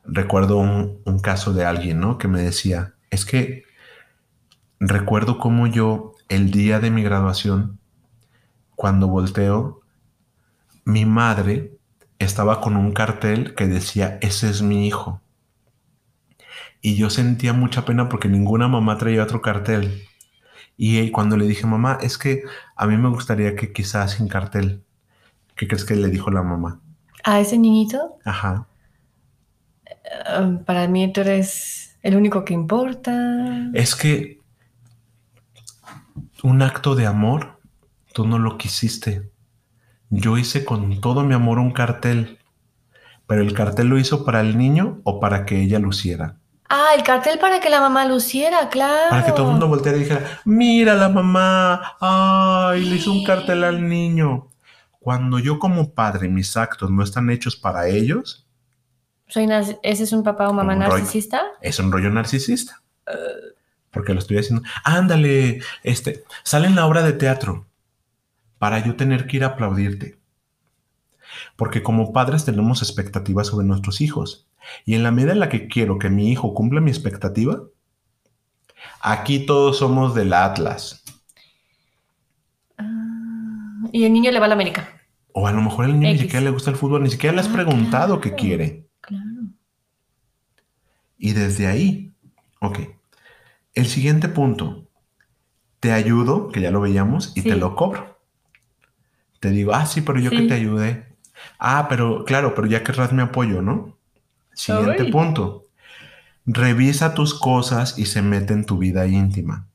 [0.04, 2.18] Recuerdo un, un caso de alguien, ¿no?
[2.18, 3.64] Que me decía, es que
[4.80, 7.78] recuerdo cómo yo, el día de mi graduación,
[8.74, 9.80] cuando volteo,
[10.84, 11.72] mi madre
[12.18, 15.20] estaba con un cartel que decía, ese es mi hijo.
[16.80, 20.02] Y yo sentía mucha pena porque ninguna mamá traía otro cartel.
[20.78, 22.42] Y eh, cuando le dije, mamá, es que
[22.74, 24.82] a mí me gustaría que quizás sin cartel.
[25.56, 26.80] ¿Qué crees que le dijo la mamá?
[27.22, 28.66] A ese niñito, Ajá.
[30.26, 33.12] ah, para mí tú eres el único que importa.
[33.74, 34.39] Es que
[36.42, 37.60] un acto de amor,
[38.12, 39.30] tú no lo quisiste.
[40.10, 42.38] Yo hice con todo mi amor un cartel,
[43.26, 46.36] pero el cartel lo hizo para el niño o para que ella luciera.
[46.68, 49.10] Ah, el cartel para que la mamá luciera, claro.
[49.10, 53.24] Para que todo el mundo volteara y dijera, mira la mamá, ay, le hizo un
[53.24, 54.48] cartel al niño.
[55.00, 58.46] Cuando yo como padre, mis actos no están hechos para ellos,
[59.26, 59.48] Soy
[59.82, 60.88] ¿Ese es un papá o mamá rollo.
[60.88, 61.42] narcisista?
[61.60, 62.82] es un rollo narcisista.
[63.90, 64.66] Porque lo estoy haciendo.
[64.84, 67.66] Ándale, este, sale en la obra de teatro
[68.58, 70.18] para yo tener que ir a aplaudirte.
[71.56, 74.46] Porque como padres tenemos expectativas sobre nuestros hijos.
[74.84, 77.62] Y en la medida en la que quiero que mi hijo cumpla mi expectativa,
[79.00, 81.02] aquí todos somos del Atlas.
[82.78, 84.88] Ah, y el niño le va a la América.
[85.32, 87.40] O a lo mejor al niño ni siquiera le gusta el fútbol, ni siquiera le
[87.40, 88.86] has Ah, preguntado qué quiere.
[89.00, 89.24] Claro.
[91.18, 92.12] Y desde ahí,
[92.60, 92.78] ok.
[93.74, 94.84] El siguiente punto,
[95.80, 97.48] te ayudo, que ya lo veíamos, y Sí.
[97.48, 98.18] te lo cobro.
[99.40, 101.06] Te digo, ah, sí, pero yo que te ayude.
[101.58, 103.96] Ah, pero claro, pero ya querrás mi apoyo, ¿no?
[104.52, 105.10] Siguiente Ay.
[105.10, 105.66] punto.
[106.44, 109.66] Revisa tus cosas y se mete en tu vida íntima.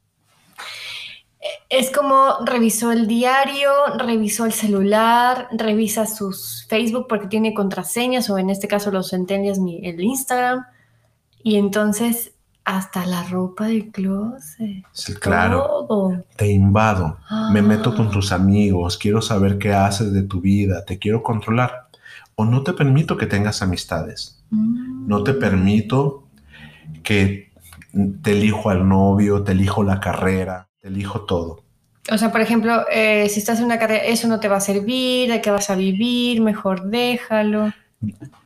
[1.69, 8.37] Es como revisó el diario, revisó el celular, revisa sus Facebook porque tiene contraseñas o
[8.37, 10.65] en este caso los centenias mi el Instagram
[11.43, 12.34] y entonces
[12.65, 14.83] hasta la ropa del closet.
[14.91, 16.25] Sí, claro, todo.
[16.35, 17.17] te invado,
[17.51, 18.11] me meto con Ah.
[18.11, 21.87] tus amigos, quiero saber qué haces de tu vida, te quiero controlar.
[22.35, 24.43] O no te permito que tengas amistades.
[24.49, 25.07] Mm.
[25.07, 26.23] No te permito
[27.03, 27.51] que
[28.23, 31.63] te elijo al novio, te elijo la carrera, te elijo todo.
[32.11, 34.61] O sea, por ejemplo, eh, si estás en una carrera, eso no te va a
[34.61, 36.41] servir, ¿de qué vas a vivir?
[36.41, 37.71] Mejor déjalo.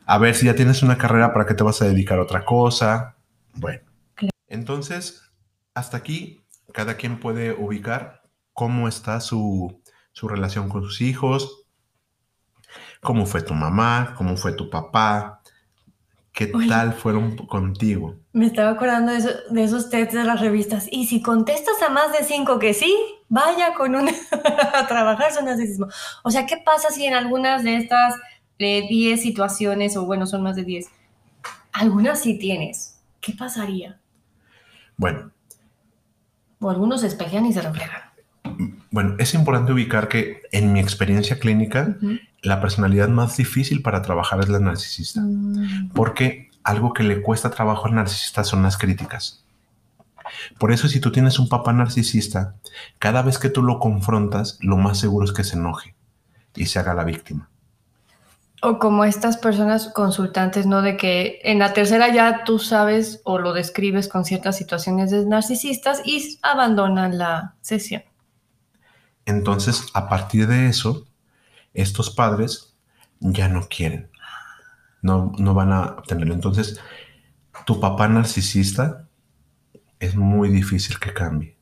[0.06, 2.44] A ver si ya tienes una carrera, ¿para qué te vas a dedicar a otra
[2.44, 3.16] cosa?
[3.54, 3.80] Bueno.
[4.50, 5.22] Entonces,
[5.72, 6.42] hasta aquí,
[6.74, 9.80] cada quien puede ubicar cómo está su,
[10.12, 11.64] su relación con sus hijos,
[13.00, 15.40] cómo fue tu mamá, cómo fue tu papá,
[16.32, 16.68] qué Oye.
[16.68, 18.16] tal fueron contigo.
[18.32, 20.86] Me estaba acordando de, eso- de esos tests de las revistas.
[20.90, 22.94] Y si contestas a más de cinco que sí,
[23.28, 24.08] vaya con un
[24.74, 25.86] a trabajar su narcisismo.
[26.24, 28.14] O sea, ¿qué pasa si en algunas de estas
[28.58, 30.88] eh, 10 situaciones, o bueno, son más de 10,
[31.72, 33.00] algunas sí tienes?
[33.20, 33.99] ¿Qué pasaría?
[35.00, 35.30] Bueno,
[36.60, 38.02] O algunos se espejean y se reflejan.
[38.90, 41.96] bueno, es importante ubicar que en mi experiencia clínica,
[42.42, 45.22] la personalidad más difícil para trabajar es la narcisista.
[45.22, 49.42] Mm, Porque algo que le cuesta trabajo al narcisista son las críticas.
[50.58, 52.56] Por eso si tú tienes un papá narcisista,
[52.98, 55.94] cada vez que tú lo confrontas, lo más seguro es que se enoje
[56.54, 57.48] y se haga la víctima.
[58.62, 60.82] O como estas personas consultantes, ¿no?
[60.82, 65.24] De que en la tercera ya tú sabes o lo describes con ciertas situaciones de
[65.24, 68.02] narcisistas y abandonan la sesión.
[69.24, 71.06] Entonces, a partir de eso,
[71.72, 72.74] estos padres
[73.20, 74.10] ya no quieren,
[75.02, 76.34] no, no van a obtenerlo.
[76.34, 76.80] Entonces,
[77.64, 79.06] tu papá narcisista
[80.00, 81.56] es muy difícil que cambie.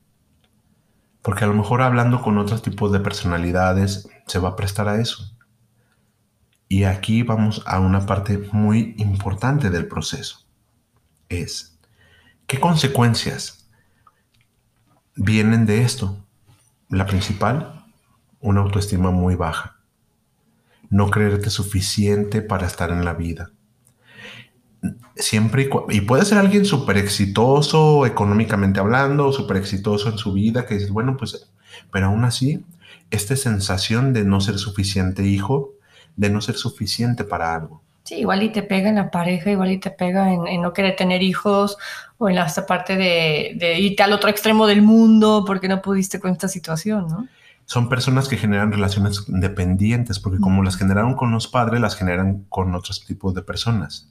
[1.23, 5.01] Porque a lo mejor hablando con otros tipos de personalidades se va a prestar a
[5.01, 5.37] eso.
[6.69, 10.47] Y aquí vamos a una parte muy importante del proceso.
[11.31, 11.79] Es,
[12.47, 13.71] ¿qué consecuencias
[15.17, 16.25] vienen de esto?
[16.91, 17.87] La principal,
[18.41, 19.79] una autoestima muy baja.
[20.91, 23.51] No creerte suficiente para estar en la vida.
[25.17, 30.67] Siempre y, y puede ser alguien súper exitoso económicamente hablando, súper exitoso en su vida,
[30.67, 31.51] que dices, bueno, pues,
[31.91, 32.65] pero aún así,
[33.11, 35.78] esta sensación de no ser suficiente hijo,
[36.19, 37.81] de no ser suficiente para algo.
[38.03, 40.97] Sí, igual y te pega en la pareja, igual y te pega en, no querer
[40.97, 41.79] tener hijos
[42.19, 46.19] o en la parte de, de, irte al otro extremo del mundo porque no pudiste
[46.19, 47.29] con esta situación, ¿no?
[47.67, 52.47] Son personas que generan relaciones dependientes porque como las generaron con los padres, las generan
[52.49, 54.11] con otros tipos de personas.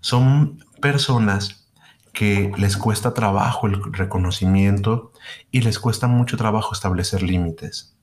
[0.00, 1.66] Son personas
[2.12, 5.12] que les cuesta trabajo el reconocimiento
[5.50, 7.96] y les cuesta mucho trabajo establecer límites.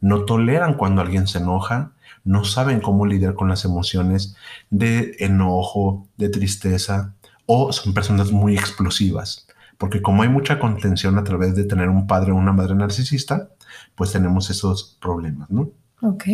[0.00, 1.92] No toleran cuando alguien se enoja,
[2.24, 4.36] no saben cómo lidiar con las emociones
[4.70, 7.14] de enojo, de tristeza,
[7.46, 9.46] o son personas muy explosivas.
[9.78, 13.48] Porque como hay mucha contención a través de tener un padre o una madre narcisista,
[13.94, 15.70] pues tenemos esos problemas, ¿no?
[16.02, 16.24] Ok.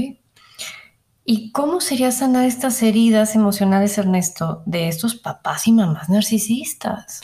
[1.24, 7.20] ¿Y cómo sería sanar estas heridas emocionales, Ernesto, de estos papás y mamás narcisistas?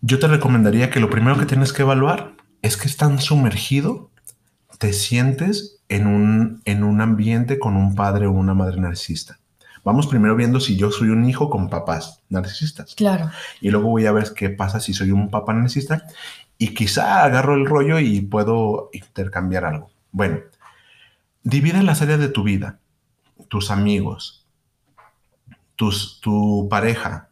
[0.00, 4.09] Yo te recomendaría que lo primero que tienes que evaluar es que están sumergido,
[4.80, 9.38] te sientes en un, en un ambiente con un padre o una madre narcisista.
[9.84, 12.94] Vamos primero viendo si yo soy un hijo con papás narcisistas.
[12.94, 13.30] Claro.
[13.60, 16.06] Y luego voy a ver qué pasa si soy un papá narcisista
[16.56, 19.90] y quizá agarro el rollo y puedo intercambiar algo.
[20.12, 20.38] Bueno,
[21.42, 22.78] divide las áreas de tu vida,
[23.48, 24.46] tus amigos,
[25.76, 27.28] tus, tu pareja,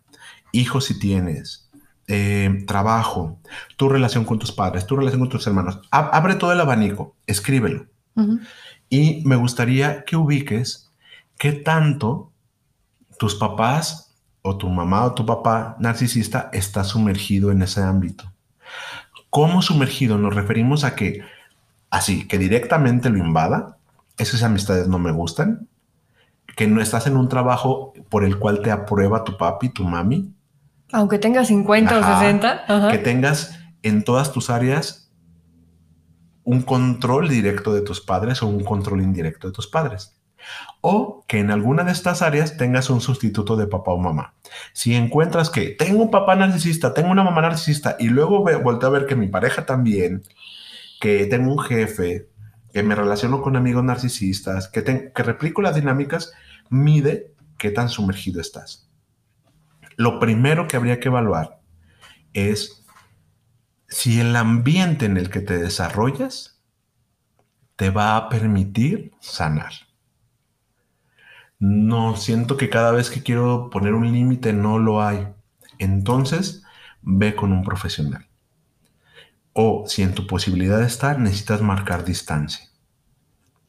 [0.53, 1.68] hijos si tienes,
[2.09, 3.39] eh, trabajo,
[3.77, 5.81] tu relación con tus padres, tu relación con tus hermanos.
[5.91, 7.87] abre todo el abanico, escríbelo.
[8.89, 10.91] Y me gustaría que ubiques
[11.39, 12.33] qué tanto
[13.19, 18.33] tus papás o tu mamá o tu papá narcisista está sumergido en ese ámbito.
[19.31, 20.17] ¿Cómo sumergido?
[20.17, 21.21] Nos referimos a que
[21.91, 23.77] así, que directamente lo invada.
[24.17, 25.69] Esas amistades no me gustan.
[26.57, 30.33] Que no estás en un trabajo por el cual te aprueba tu papi, tu mami.
[30.93, 32.91] Aunque tengas 50 o 60.
[32.91, 35.13] Que tengas en todas tus áreas
[36.45, 40.19] un control directo de tus padres o un control indirecto de tus padres.
[40.81, 44.35] O que en alguna de estas áreas tengas un sustituto de papá o mamá.
[44.73, 48.91] Si encuentras que tengo un papá narcisista, tengo una mamá narcisista y luego vuelto a
[48.91, 50.23] ver que mi pareja también,
[51.01, 52.31] que tengo un jefe,
[52.73, 56.33] que me relaciono con amigos narcisistas, que, que replico las dinámicas,
[56.71, 58.88] mide qué tan sumergido estás.
[59.99, 61.61] Lo primero que habría que evaluar
[62.33, 62.85] es
[63.89, 66.63] si el ambiente en el que te desarrollas
[67.75, 69.73] te va a permitir sanar.
[71.59, 75.27] No siento que cada vez que quiero poner un límite no lo hay.
[75.81, 76.63] Entonces,
[77.03, 78.29] ve con un profesional.
[79.53, 82.69] O si en tu posibilidad está, necesitas marcar distancia.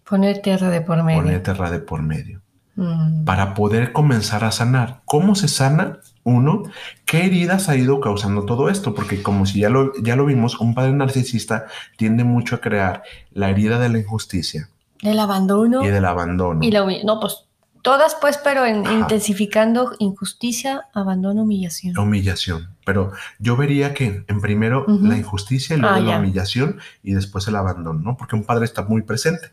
[0.08, 1.24] Poner tierra de por medio.
[1.24, 2.44] Poner tierra de por medio.
[2.76, 3.26] Mm.
[3.26, 5.02] Para poder comenzar a sanar.
[5.06, 6.02] ¿Cómo se sana?
[6.24, 6.64] Uno,
[7.06, 8.94] ¿qué heridas ha ido causando todo esto?
[8.94, 11.66] Porque como si ya lo, ya lo vimos, un padre narcisista
[11.98, 14.70] tiende mucho a crear la herida de la injusticia.
[15.02, 15.84] Del abandono.
[15.84, 16.64] Y del abandono.
[16.64, 17.46] Y no, pues
[17.82, 21.98] todas pues, pero en, intensificando injusticia, abandono, humillación.
[21.98, 22.76] Humillación.
[22.86, 27.48] Pero yo vería que en primero la injusticia y luego ah, la humillación y después
[27.48, 28.18] el abandono, ¿no?
[28.18, 29.52] Porque un padre está muy presente.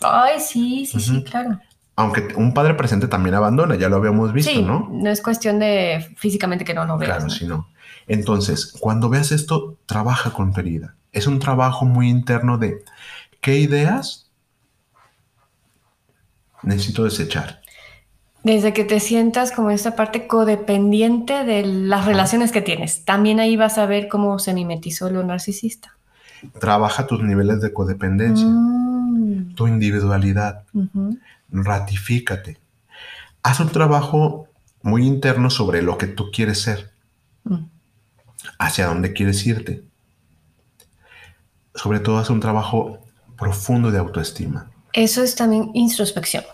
[0.00, 1.60] Ay, sí, sí, sí, claro
[1.98, 4.88] aunque un padre presente también abandona, ya lo habíamos visto, sí, ¿no?
[4.88, 7.24] No es cuestión de físicamente que no lo veas.
[7.24, 7.68] Claro, no.
[8.06, 10.94] Entonces, cuando veas esto, trabaja con tu herida.
[11.10, 12.84] Es un trabajo muy interno de
[13.40, 14.30] qué ideas
[16.62, 17.62] necesito desechar.
[18.44, 23.56] Desde que te sientas como esta parte codependiente de las relaciones que tienes, también ahí
[23.56, 25.96] vas a ver cómo se mimetizó lo narcisista.
[26.60, 29.56] Trabaja tus niveles de codependencia, mm.
[29.56, 30.62] tu individualidad
[31.50, 32.58] ratifícate.
[33.42, 34.48] Haz un trabajo
[34.82, 36.90] muy interno sobre lo que tú quieres ser,
[37.44, 37.64] mm.
[38.58, 39.82] hacia dónde quieres irte.
[41.74, 42.98] Sobre todo, haz un trabajo
[43.36, 44.70] profundo de autoestima.
[44.92, 46.44] Eso es también introspección.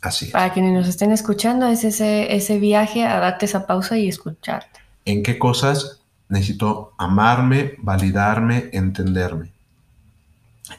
[0.00, 4.08] Así Para quienes nos estén escuchando, es ese, ese viaje a darte esa pausa y
[4.08, 4.80] escucharte.
[5.04, 9.52] ¿En qué cosas necesito amarme, validarme, entenderme?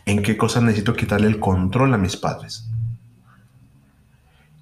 [0.06, 2.66] en qué cosas necesito quitarle el control a mis padres.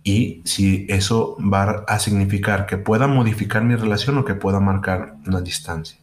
[0.04, 5.16] Y si eso va a significar que pueda modificar mi relación o que pueda marcar
[5.28, 6.00] una distancia.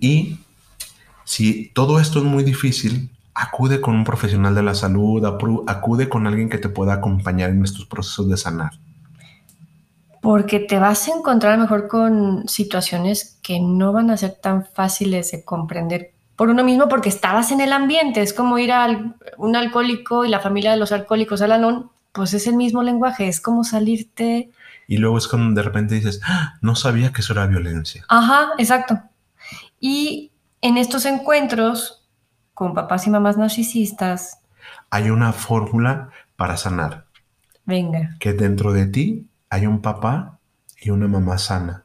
[0.00, 0.38] Y
[1.24, 5.24] si todo esto es muy difícil, acude con un profesional de la salud,
[5.66, 8.72] acude con alguien que te pueda acompañar en estos procesos de sanar.
[10.20, 15.30] Porque te vas a encontrar mejor con situaciones que no van a ser tan fáciles
[15.30, 18.22] de comprender por uno mismo porque estabas en el ambiente.
[18.22, 22.32] Es como ir a un alcohólico y la familia de los alcohólicos al anón, pues
[22.32, 24.50] es el mismo lenguaje, es como salirte.
[24.88, 28.06] Y luego es cuando de repente dices, ah, no sabía que eso era violencia.
[28.08, 29.02] Ajá, exacto.
[29.80, 30.32] Y
[30.62, 32.08] en estos encuentros
[32.54, 34.38] con papás y mamás narcisistas.
[34.88, 37.04] Hay una fórmula para sanar.
[37.66, 38.16] Venga.
[38.18, 40.38] Que dentro de ti hay un papá
[40.80, 41.84] y una mamá sana.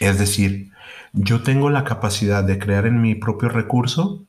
[0.00, 0.72] Es decir,
[1.12, 4.24] yo tengo la capacidad de crear en mi propio recurso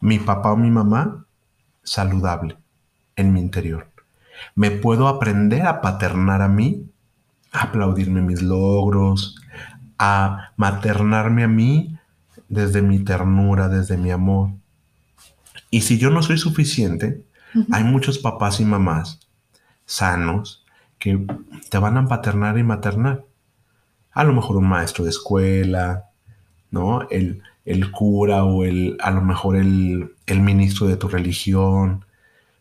[0.00, 1.26] mi papá o mi mamá
[1.82, 2.56] saludable
[3.16, 3.90] en mi interior.
[4.54, 6.90] Me puedo aprender a paternar a mí,
[7.52, 9.36] a aplaudirme mis logros,
[9.98, 11.96] a maternarme a mí
[12.48, 14.50] desde mi ternura, desde mi amor.
[15.70, 17.22] Y si yo no soy suficiente,
[17.70, 19.20] hay muchos papás y mamás
[19.84, 20.64] sanos
[20.98, 21.24] que
[21.70, 23.24] te van a paternar y maternar.
[24.10, 26.10] A lo mejor un maestro de escuela,
[26.72, 27.06] ¿no?
[27.10, 27.42] El,
[27.92, 32.04] cura o el, a lo mejor el, el ministro de tu religión.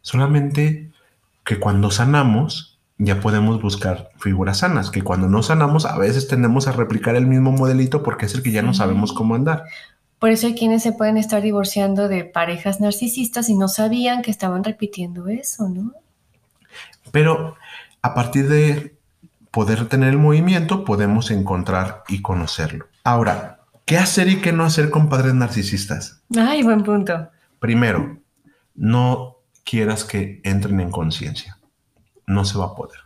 [0.01, 0.91] Solamente
[1.43, 6.67] que cuando sanamos, ya podemos buscar figuras sanas, que cuando no sanamos a veces tendemos
[6.67, 9.63] a replicar el mismo modelito porque es el que ya no sabemos cómo andar.
[10.19, 14.29] Por eso hay quienes se pueden estar divorciando de parejas narcisistas y no sabían que
[14.29, 15.93] estaban repitiendo eso, ¿no?
[17.11, 17.55] Pero
[18.03, 18.93] a partir de
[19.49, 22.85] poder tener el movimiento, podemos encontrar y conocerlo.
[23.03, 26.21] Ahora, ¿qué hacer y qué no hacer con padres narcisistas?
[26.35, 27.29] Ay, buen punto.
[27.59, 28.17] Primero,
[28.75, 31.57] no quieras que entren en conciencia.
[32.25, 32.99] No se va a poder.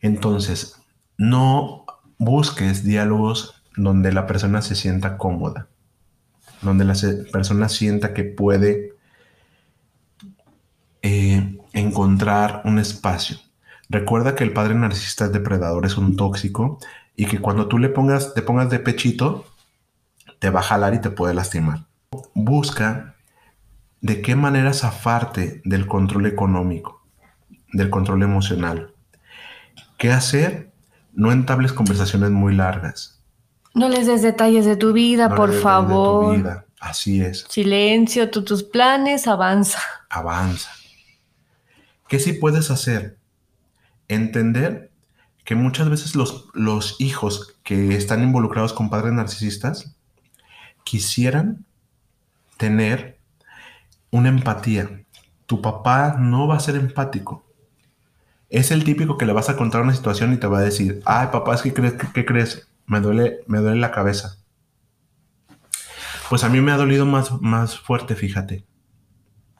[0.00, 0.80] Entonces,
[1.16, 1.84] no
[2.18, 5.68] busques diálogos donde la persona se sienta cómoda,
[6.62, 6.94] donde la
[7.32, 8.92] persona sienta que puede
[11.02, 13.38] eh, encontrar un espacio.
[13.88, 16.78] Recuerda que el padre narcisista es depredador, es un tóxico
[17.16, 19.46] y que cuando tú le pongas, te pongas de pechito,
[20.38, 21.86] te va a jalar y te puede lastimar.
[22.34, 23.16] Busca
[24.00, 27.02] de qué manera zafarte del control económico,
[27.72, 28.94] del control emocional.
[29.98, 30.70] ¿Qué hacer?
[31.12, 33.16] No entables conversaciones muy largas
[33.76, 36.30] no les des detalles de tu vida, por favor.
[36.30, 36.66] De tu vida.
[36.80, 37.44] Así es.
[37.50, 39.80] Silencio, tú tus planes, avanza.
[40.08, 40.70] Avanza.
[42.08, 43.18] ¿Qué sí puedes hacer?
[44.08, 44.90] Entender
[45.46, 49.96] que muchas veces los, los hijos que están involucrados con padres narcisistas
[50.84, 51.64] quisieran
[52.58, 53.18] tener
[54.10, 55.04] una empatía.
[55.46, 57.46] Tu papá no va a ser empático.
[58.50, 61.00] Es el típico que le vas a contar una situación y te va a decir,
[61.06, 62.68] ay papá, es que crees, ¿qué crees?
[62.86, 64.38] me duele, me duele la cabeza.
[66.28, 68.64] Pues a mí me ha dolido más, más fuerte, fíjate.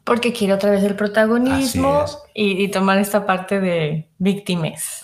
[0.03, 5.01] Porque quiere otra vez el protagonismo y, tomar esta parte de víctimas.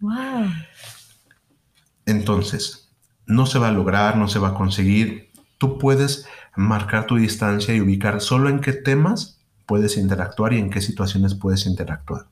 [0.00, 0.50] Wow.
[2.06, 2.90] Entonces,
[3.26, 5.32] no se va a lograr, no se va a conseguir.
[5.58, 6.26] Tú puedes
[6.56, 11.34] marcar tu distancia y ubicar solo en qué temas puedes interactuar y en qué situaciones
[11.34, 12.26] puedes interactuar.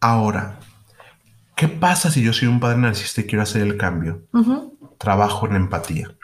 [0.00, 0.60] Ahora,
[1.58, 4.22] ¿Qué pasa si yo soy un padre narcisista y quiero hacer el cambio?
[4.96, 6.14] Trabajo en empatía.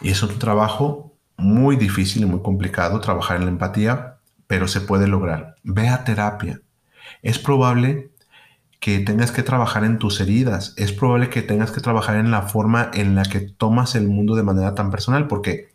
[0.00, 4.13] Y es un trabajo muy difícil y muy complicado trabajar en la empatía,
[4.46, 5.56] pero se puede lograr.
[5.62, 6.60] Ve a terapia.
[7.22, 8.10] Es probable
[8.80, 10.74] que tengas que trabajar en tus heridas.
[10.76, 14.34] Es probable que tengas que trabajar en la forma en la que tomas el mundo
[14.34, 15.68] de manera tan personal, porque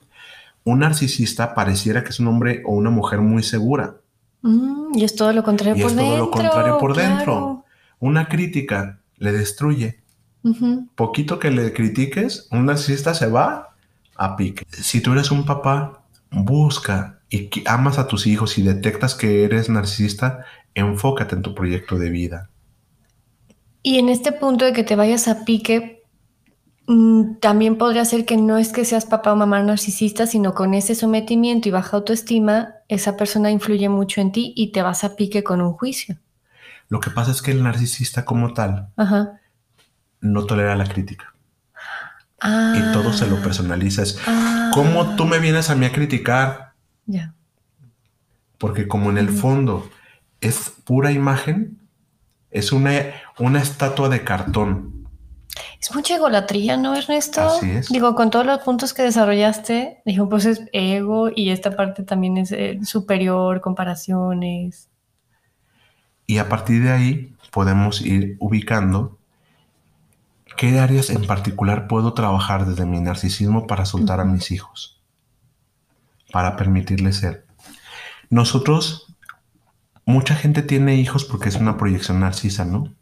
[0.63, 3.95] un narcisista pareciera que es un hombre o una mujer muy segura,
[4.41, 6.17] Mm, y es todo lo contrario por dentro.
[6.17, 7.65] lo contrario por dentro.
[7.99, 9.99] Una crítica le destruye.
[10.95, 13.75] Poquito que le critiques, un narcisista se va
[14.15, 14.65] a pique.
[14.71, 16.01] Si tú eres un papá,
[16.31, 21.97] busca y amas a tus hijos y detectas que eres narcisista, enfócate en tu proyecto
[21.97, 22.49] de vida.
[23.83, 25.99] Y en este punto de que te vayas a pique,
[26.91, 30.73] Mm, también podría ser que no es que seas papá o mamá narcisista, sino con
[30.73, 35.15] ese sometimiento y baja autoestima, esa persona influye mucho en ti y te vas a
[35.15, 36.17] pique con un juicio.
[36.87, 38.89] Lo que pasa es que el narcisista como tal
[40.19, 41.35] no tolera la crítica.
[42.41, 43.43] y todo se lo ah.
[43.43, 44.17] personalizas.
[44.25, 44.71] Ah.
[44.73, 46.68] ¿Cómo tú me vienes a mí a criticar?
[47.09, 47.33] Ya.
[48.59, 49.89] Porque como en el fondo
[50.41, 51.79] es pura imagen,
[52.51, 52.91] es una,
[53.39, 55.07] una estatua de cartón
[55.81, 57.41] Es mucha egolatría, ¿no, Ernesto?
[57.41, 57.89] Así es.
[57.89, 62.37] Digo, con todos los puntos que desarrollaste, dijo, pues es ego y esta parte también
[62.37, 64.87] es eh, superior, comparaciones.
[66.27, 69.17] Y a partir de ahí podemos ir ubicando
[70.57, 74.98] qué áreas en particular puedo trabajar desde mi narcisismo para soltar a mis hijos,
[76.31, 77.45] para permitirles ser.
[78.29, 79.15] Nosotros,
[80.05, 82.93] mucha gente tiene hijos porque es una proyección narcisa, ¿no?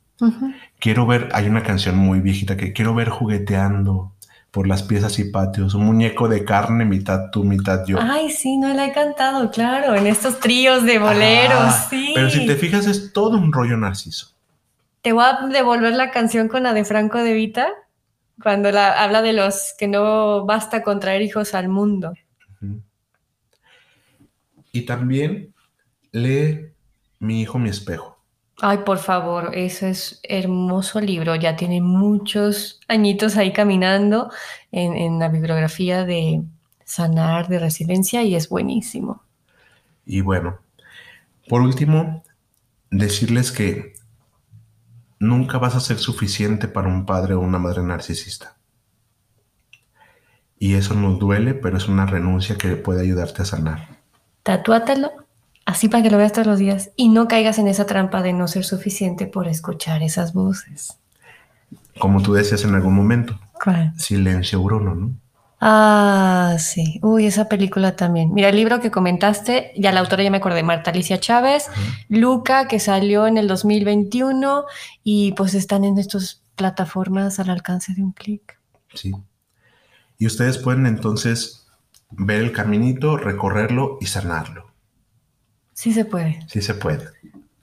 [0.80, 4.14] Quiero ver, hay una canción muy viejita que quiero ver jugueteando
[4.52, 8.00] por las piezas y patios, un muñeco de carne, mitad tú, mitad yo.
[8.02, 12.12] Ay, sí, no la he cantado, claro, en estos tríos de boleros, Ah, sí.
[12.16, 14.30] Pero si te fijas, es todo un rollo narciso.
[15.02, 17.70] Te voy a devolver la canción con la de Franco de Vita,
[18.42, 22.14] cuando la, habla de los que no basta con traer hijos al mundo.
[22.62, 22.82] Ujú.
[24.78, 25.56] Y también
[26.12, 26.68] lee
[27.18, 28.20] Mi hijo, mi espejo.
[28.62, 31.34] Ay, por favor, ese es hermoso libro.
[31.36, 34.30] Ya tiene muchos añitos ahí caminando
[34.72, 36.44] en, en la bibliografía de
[36.86, 39.24] sanar, de resiliencia, y es buenísimo.
[40.06, 40.60] Y bueno,
[41.50, 42.24] por último,
[42.92, 43.94] decirles que
[45.20, 48.58] nunca vas a ser suficiente para un padre o una madre narcisista.
[50.60, 53.97] Y eso nos duele, pero es una renuncia que puede ayudarte a sanar.
[54.48, 55.12] Tatúatelo
[55.66, 58.32] así para que lo veas todos los días y no caigas en esa trampa de
[58.32, 60.98] no ser suficiente por escuchar esas voces.
[62.00, 63.91] Como tú decías en algún momento, ¿Cuál?
[64.00, 65.12] silencio Bruno, ¿no?
[65.60, 66.98] Ah, sí.
[67.02, 68.34] Uy, esa película también.
[68.34, 71.70] Mira, el libro que comentaste, ya la autora ya me acordé, Marta Alicia Chávez,
[72.08, 74.64] Luca, que salió en el 2021
[75.04, 78.58] y pues están en estas plataformas al alcance de un clic.
[78.93, 79.12] Sí.
[80.18, 81.66] Y ustedes pueden entonces
[82.12, 84.72] ver el caminito, recorrerlo y sanarlo.
[85.74, 86.39] Sí se puede.
[86.47, 87.08] Sí se puede.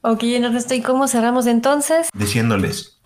[0.03, 2.11] Ok, ¿y cómo cerramos entonces?
[2.15, 3.01] Diciéndoles,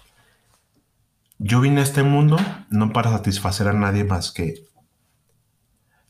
[1.38, 2.36] yo vine a este mundo
[2.70, 4.66] no para satisfacer a nadie más que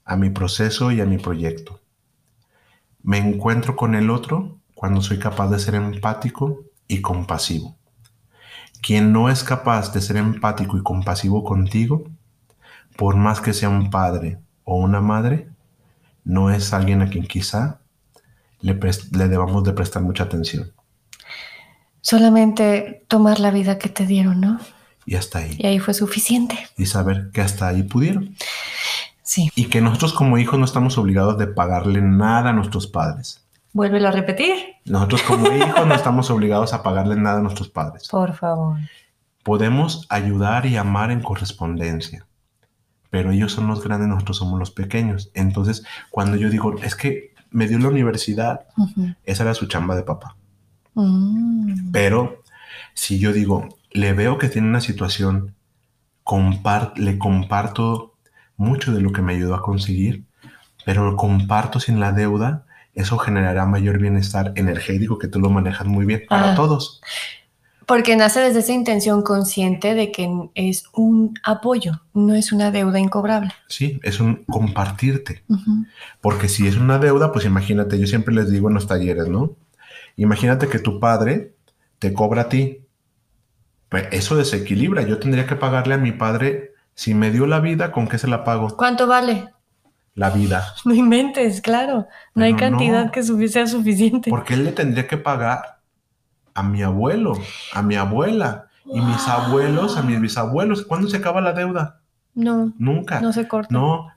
[0.05, 1.81] a mi proceso y a mi proyecto.
[3.03, 7.77] Me encuentro con el otro cuando soy capaz de ser empático y compasivo.
[8.81, 12.05] Quien no es capaz de ser empático y compasivo contigo,
[12.97, 14.39] por más que sea un padre
[14.69, 15.49] o una madre,
[16.25, 17.81] no es alguien a quien quizá
[18.61, 20.73] le, debamos de prestar mucha atención.
[22.03, 24.61] Solamente tomar la vida que te dieron, ¿no?
[25.07, 25.57] Y hasta ahí.
[25.59, 26.69] Y ahí fue suficiente.
[26.77, 28.37] Y saber que hasta ahí pudieron.
[29.23, 29.51] Sí.
[29.55, 33.43] Y que nosotros como hijos no estamos obligados de pagarle nada a nuestros padres.
[33.73, 34.55] Vuélvelo a repetir,
[34.85, 38.07] Nosotros como hijos no estamos obligados a pagarle nada a nuestros padres.
[38.09, 38.77] por favor.
[39.45, 42.27] Podemos ayudar y amar en correspondencia,
[43.11, 45.31] pero ellos son los grandes, nosotros somos los pequeños.
[45.35, 49.15] Entonces, cuando yo digo, es que me dio la universidad, Ujú.
[49.25, 50.37] esa era su chamba de papá.
[50.95, 51.91] Mm.
[51.93, 52.43] Pero
[52.95, 55.55] si yo digo, le veo que tiene una situación,
[56.25, 58.15] compar- le comparto
[58.57, 60.25] mucho de lo que me ayudó a conseguir,
[60.85, 65.87] pero lo comparto sin la deuda, eso generará mayor bienestar energético que tú lo manejas
[65.87, 66.55] muy bien para Ah.
[66.57, 67.01] todos.
[67.89, 73.01] Porque nace desde esa intención consciente de que es un apoyo, no es una deuda
[73.01, 73.51] incobrable.
[73.67, 75.43] Sí, es un compartirte.
[76.21, 79.57] Porque si es una deuda, pues imagínate, yo siempre les digo en los talleres, ¿no?
[80.17, 81.55] Imagínate que tu padre
[81.99, 82.83] te cobra a ti.
[83.89, 85.01] Pues eso desequilibra.
[85.01, 88.29] Yo tendría que pagarle a mi padre, si me dio la vida, ¿con qué se
[88.29, 88.69] la pago?
[88.77, 89.49] ¿Cuánto vale?
[90.15, 90.75] La vida.
[90.85, 92.07] No inventes, claro.
[92.35, 92.59] No hay no.
[92.59, 94.29] cantidad que sea suficiente.
[94.29, 95.78] Porque él le tendría que pagar
[96.59, 97.33] a mi abuelo,
[97.73, 99.35] a mi abuela y mis Wow.
[99.35, 100.83] abuelos, a mis bisabuelos.
[100.87, 102.01] ¿Cuándo se acaba la deuda?
[102.35, 103.21] No, Nunca.
[103.21, 103.73] no se corta.
[103.73, 104.09] No,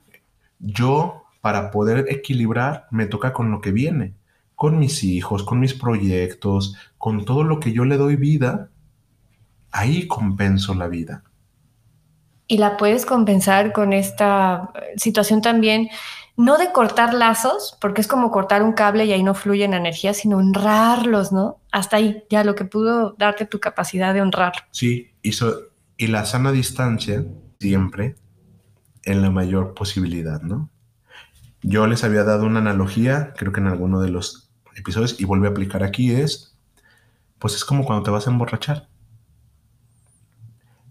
[0.58, 4.14] yo para poder equilibrar me toca con lo que viene,
[4.54, 8.68] con mis hijos, con mis proyectos, con todo lo que yo le doy vida,
[9.72, 11.24] ahí compenso la vida.
[12.46, 15.88] Y la puedes compensar con esta situación también,
[16.36, 19.76] no de cortar lazos, porque es como cortar un cable y ahí no fluye la
[19.76, 21.60] energía, sino honrarlos, ¿no?
[21.70, 24.52] Hasta ahí, ya lo que pudo darte tu capacidad de honrar.
[24.70, 25.32] Sí, y,
[25.96, 27.24] y la sana distancia
[27.60, 28.16] siempre
[29.04, 30.70] en la mayor posibilidad, ¿no?
[31.62, 35.46] Yo les había dado una analogía, creo que en alguno de los episodios, y vuelvo
[35.46, 36.58] a aplicar aquí, es,
[37.38, 38.88] pues es como cuando te vas a emborrachar.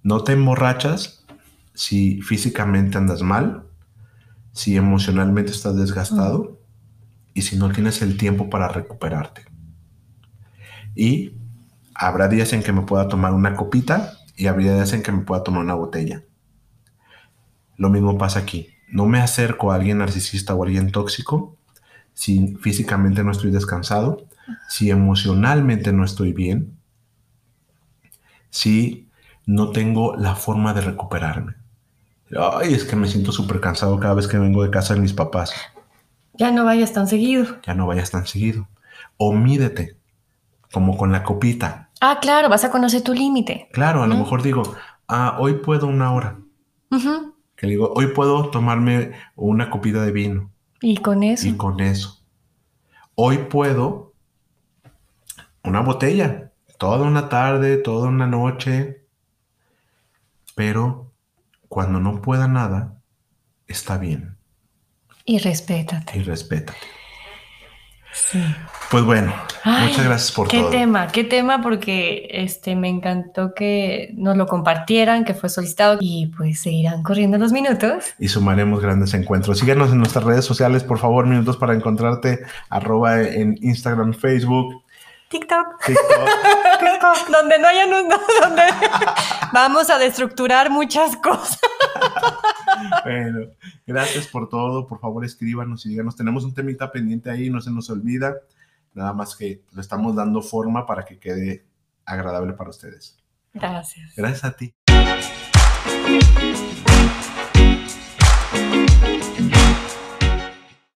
[0.03, 1.25] No te emborrachas
[1.73, 3.65] si físicamente andas mal,
[4.51, 6.59] si emocionalmente estás desgastado
[7.33, 9.45] y si no tienes el tiempo para recuperarte.
[10.95, 11.35] Y
[11.93, 15.21] habrá días en que me pueda tomar una copita y habrá días en que me
[15.21, 16.23] pueda tomar una botella.
[17.77, 18.69] Lo mismo pasa aquí.
[18.89, 21.57] No me acerco a alguien narcisista o a alguien tóxico
[22.13, 24.27] si físicamente no estoy descansado,
[24.67, 26.77] si emocionalmente no estoy bien,
[28.49, 29.09] si
[29.45, 31.55] no tengo la forma de recuperarme.
[32.39, 35.13] Ay, es que me siento súper cansado cada vez que vengo de casa de mis
[35.13, 35.53] papás.
[36.33, 37.45] Ya no vayas tan seguido.
[37.63, 38.67] Ya no vayas tan seguido.
[39.17, 39.97] O mídete,
[40.71, 41.89] como con la copita.
[41.99, 43.69] Ah, claro, vas a conocer tu límite.
[43.73, 44.63] Claro, a lo mejor digo,
[45.07, 46.39] ah, hoy puedo una hora.
[47.55, 50.51] Que digo, hoy puedo tomarme una copita de vino.
[50.81, 51.47] Y con eso.
[51.47, 52.23] Y con eso.
[53.15, 54.13] Hoy puedo
[55.63, 59.05] una botella, toda una tarde, toda una noche.
[60.55, 61.10] Pero
[61.71, 62.95] cuando no pueda nada,
[63.65, 64.35] está bien.
[65.23, 66.17] Y respétate.
[66.17, 66.77] Y respétate.
[68.11, 68.43] Sí.
[68.91, 70.69] Pues bueno, muchas gracias por todo.
[70.69, 75.97] Qué tema, qué tema, porque este me encantó que nos lo compartieran, que fue solicitado
[76.01, 78.03] y pues seguirán corriendo los minutos.
[78.19, 79.59] Y sumaremos grandes encuentros.
[79.59, 84.83] Síganos en nuestras redes sociales, por favor, minutos para encontrarte, arroba en Instagram, Facebook.
[85.31, 85.79] TikTok.
[85.85, 87.29] TikTok.
[87.31, 87.87] donde no haya
[88.41, 88.63] donde
[89.53, 91.59] vamos a destructurar muchas cosas.
[93.03, 93.47] bueno,
[93.87, 94.85] gracias por todo.
[94.85, 96.17] Por favor, escríbanos y díganos.
[96.17, 98.35] Tenemos un temita pendiente ahí, no se nos olvida.
[98.93, 101.65] Nada más que le estamos dando forma para que quede
[102.05, 103.17] agradable para ustedes.
[103.53, 104.13] Gracias.
[104.15, 104.73] Gracias a ti.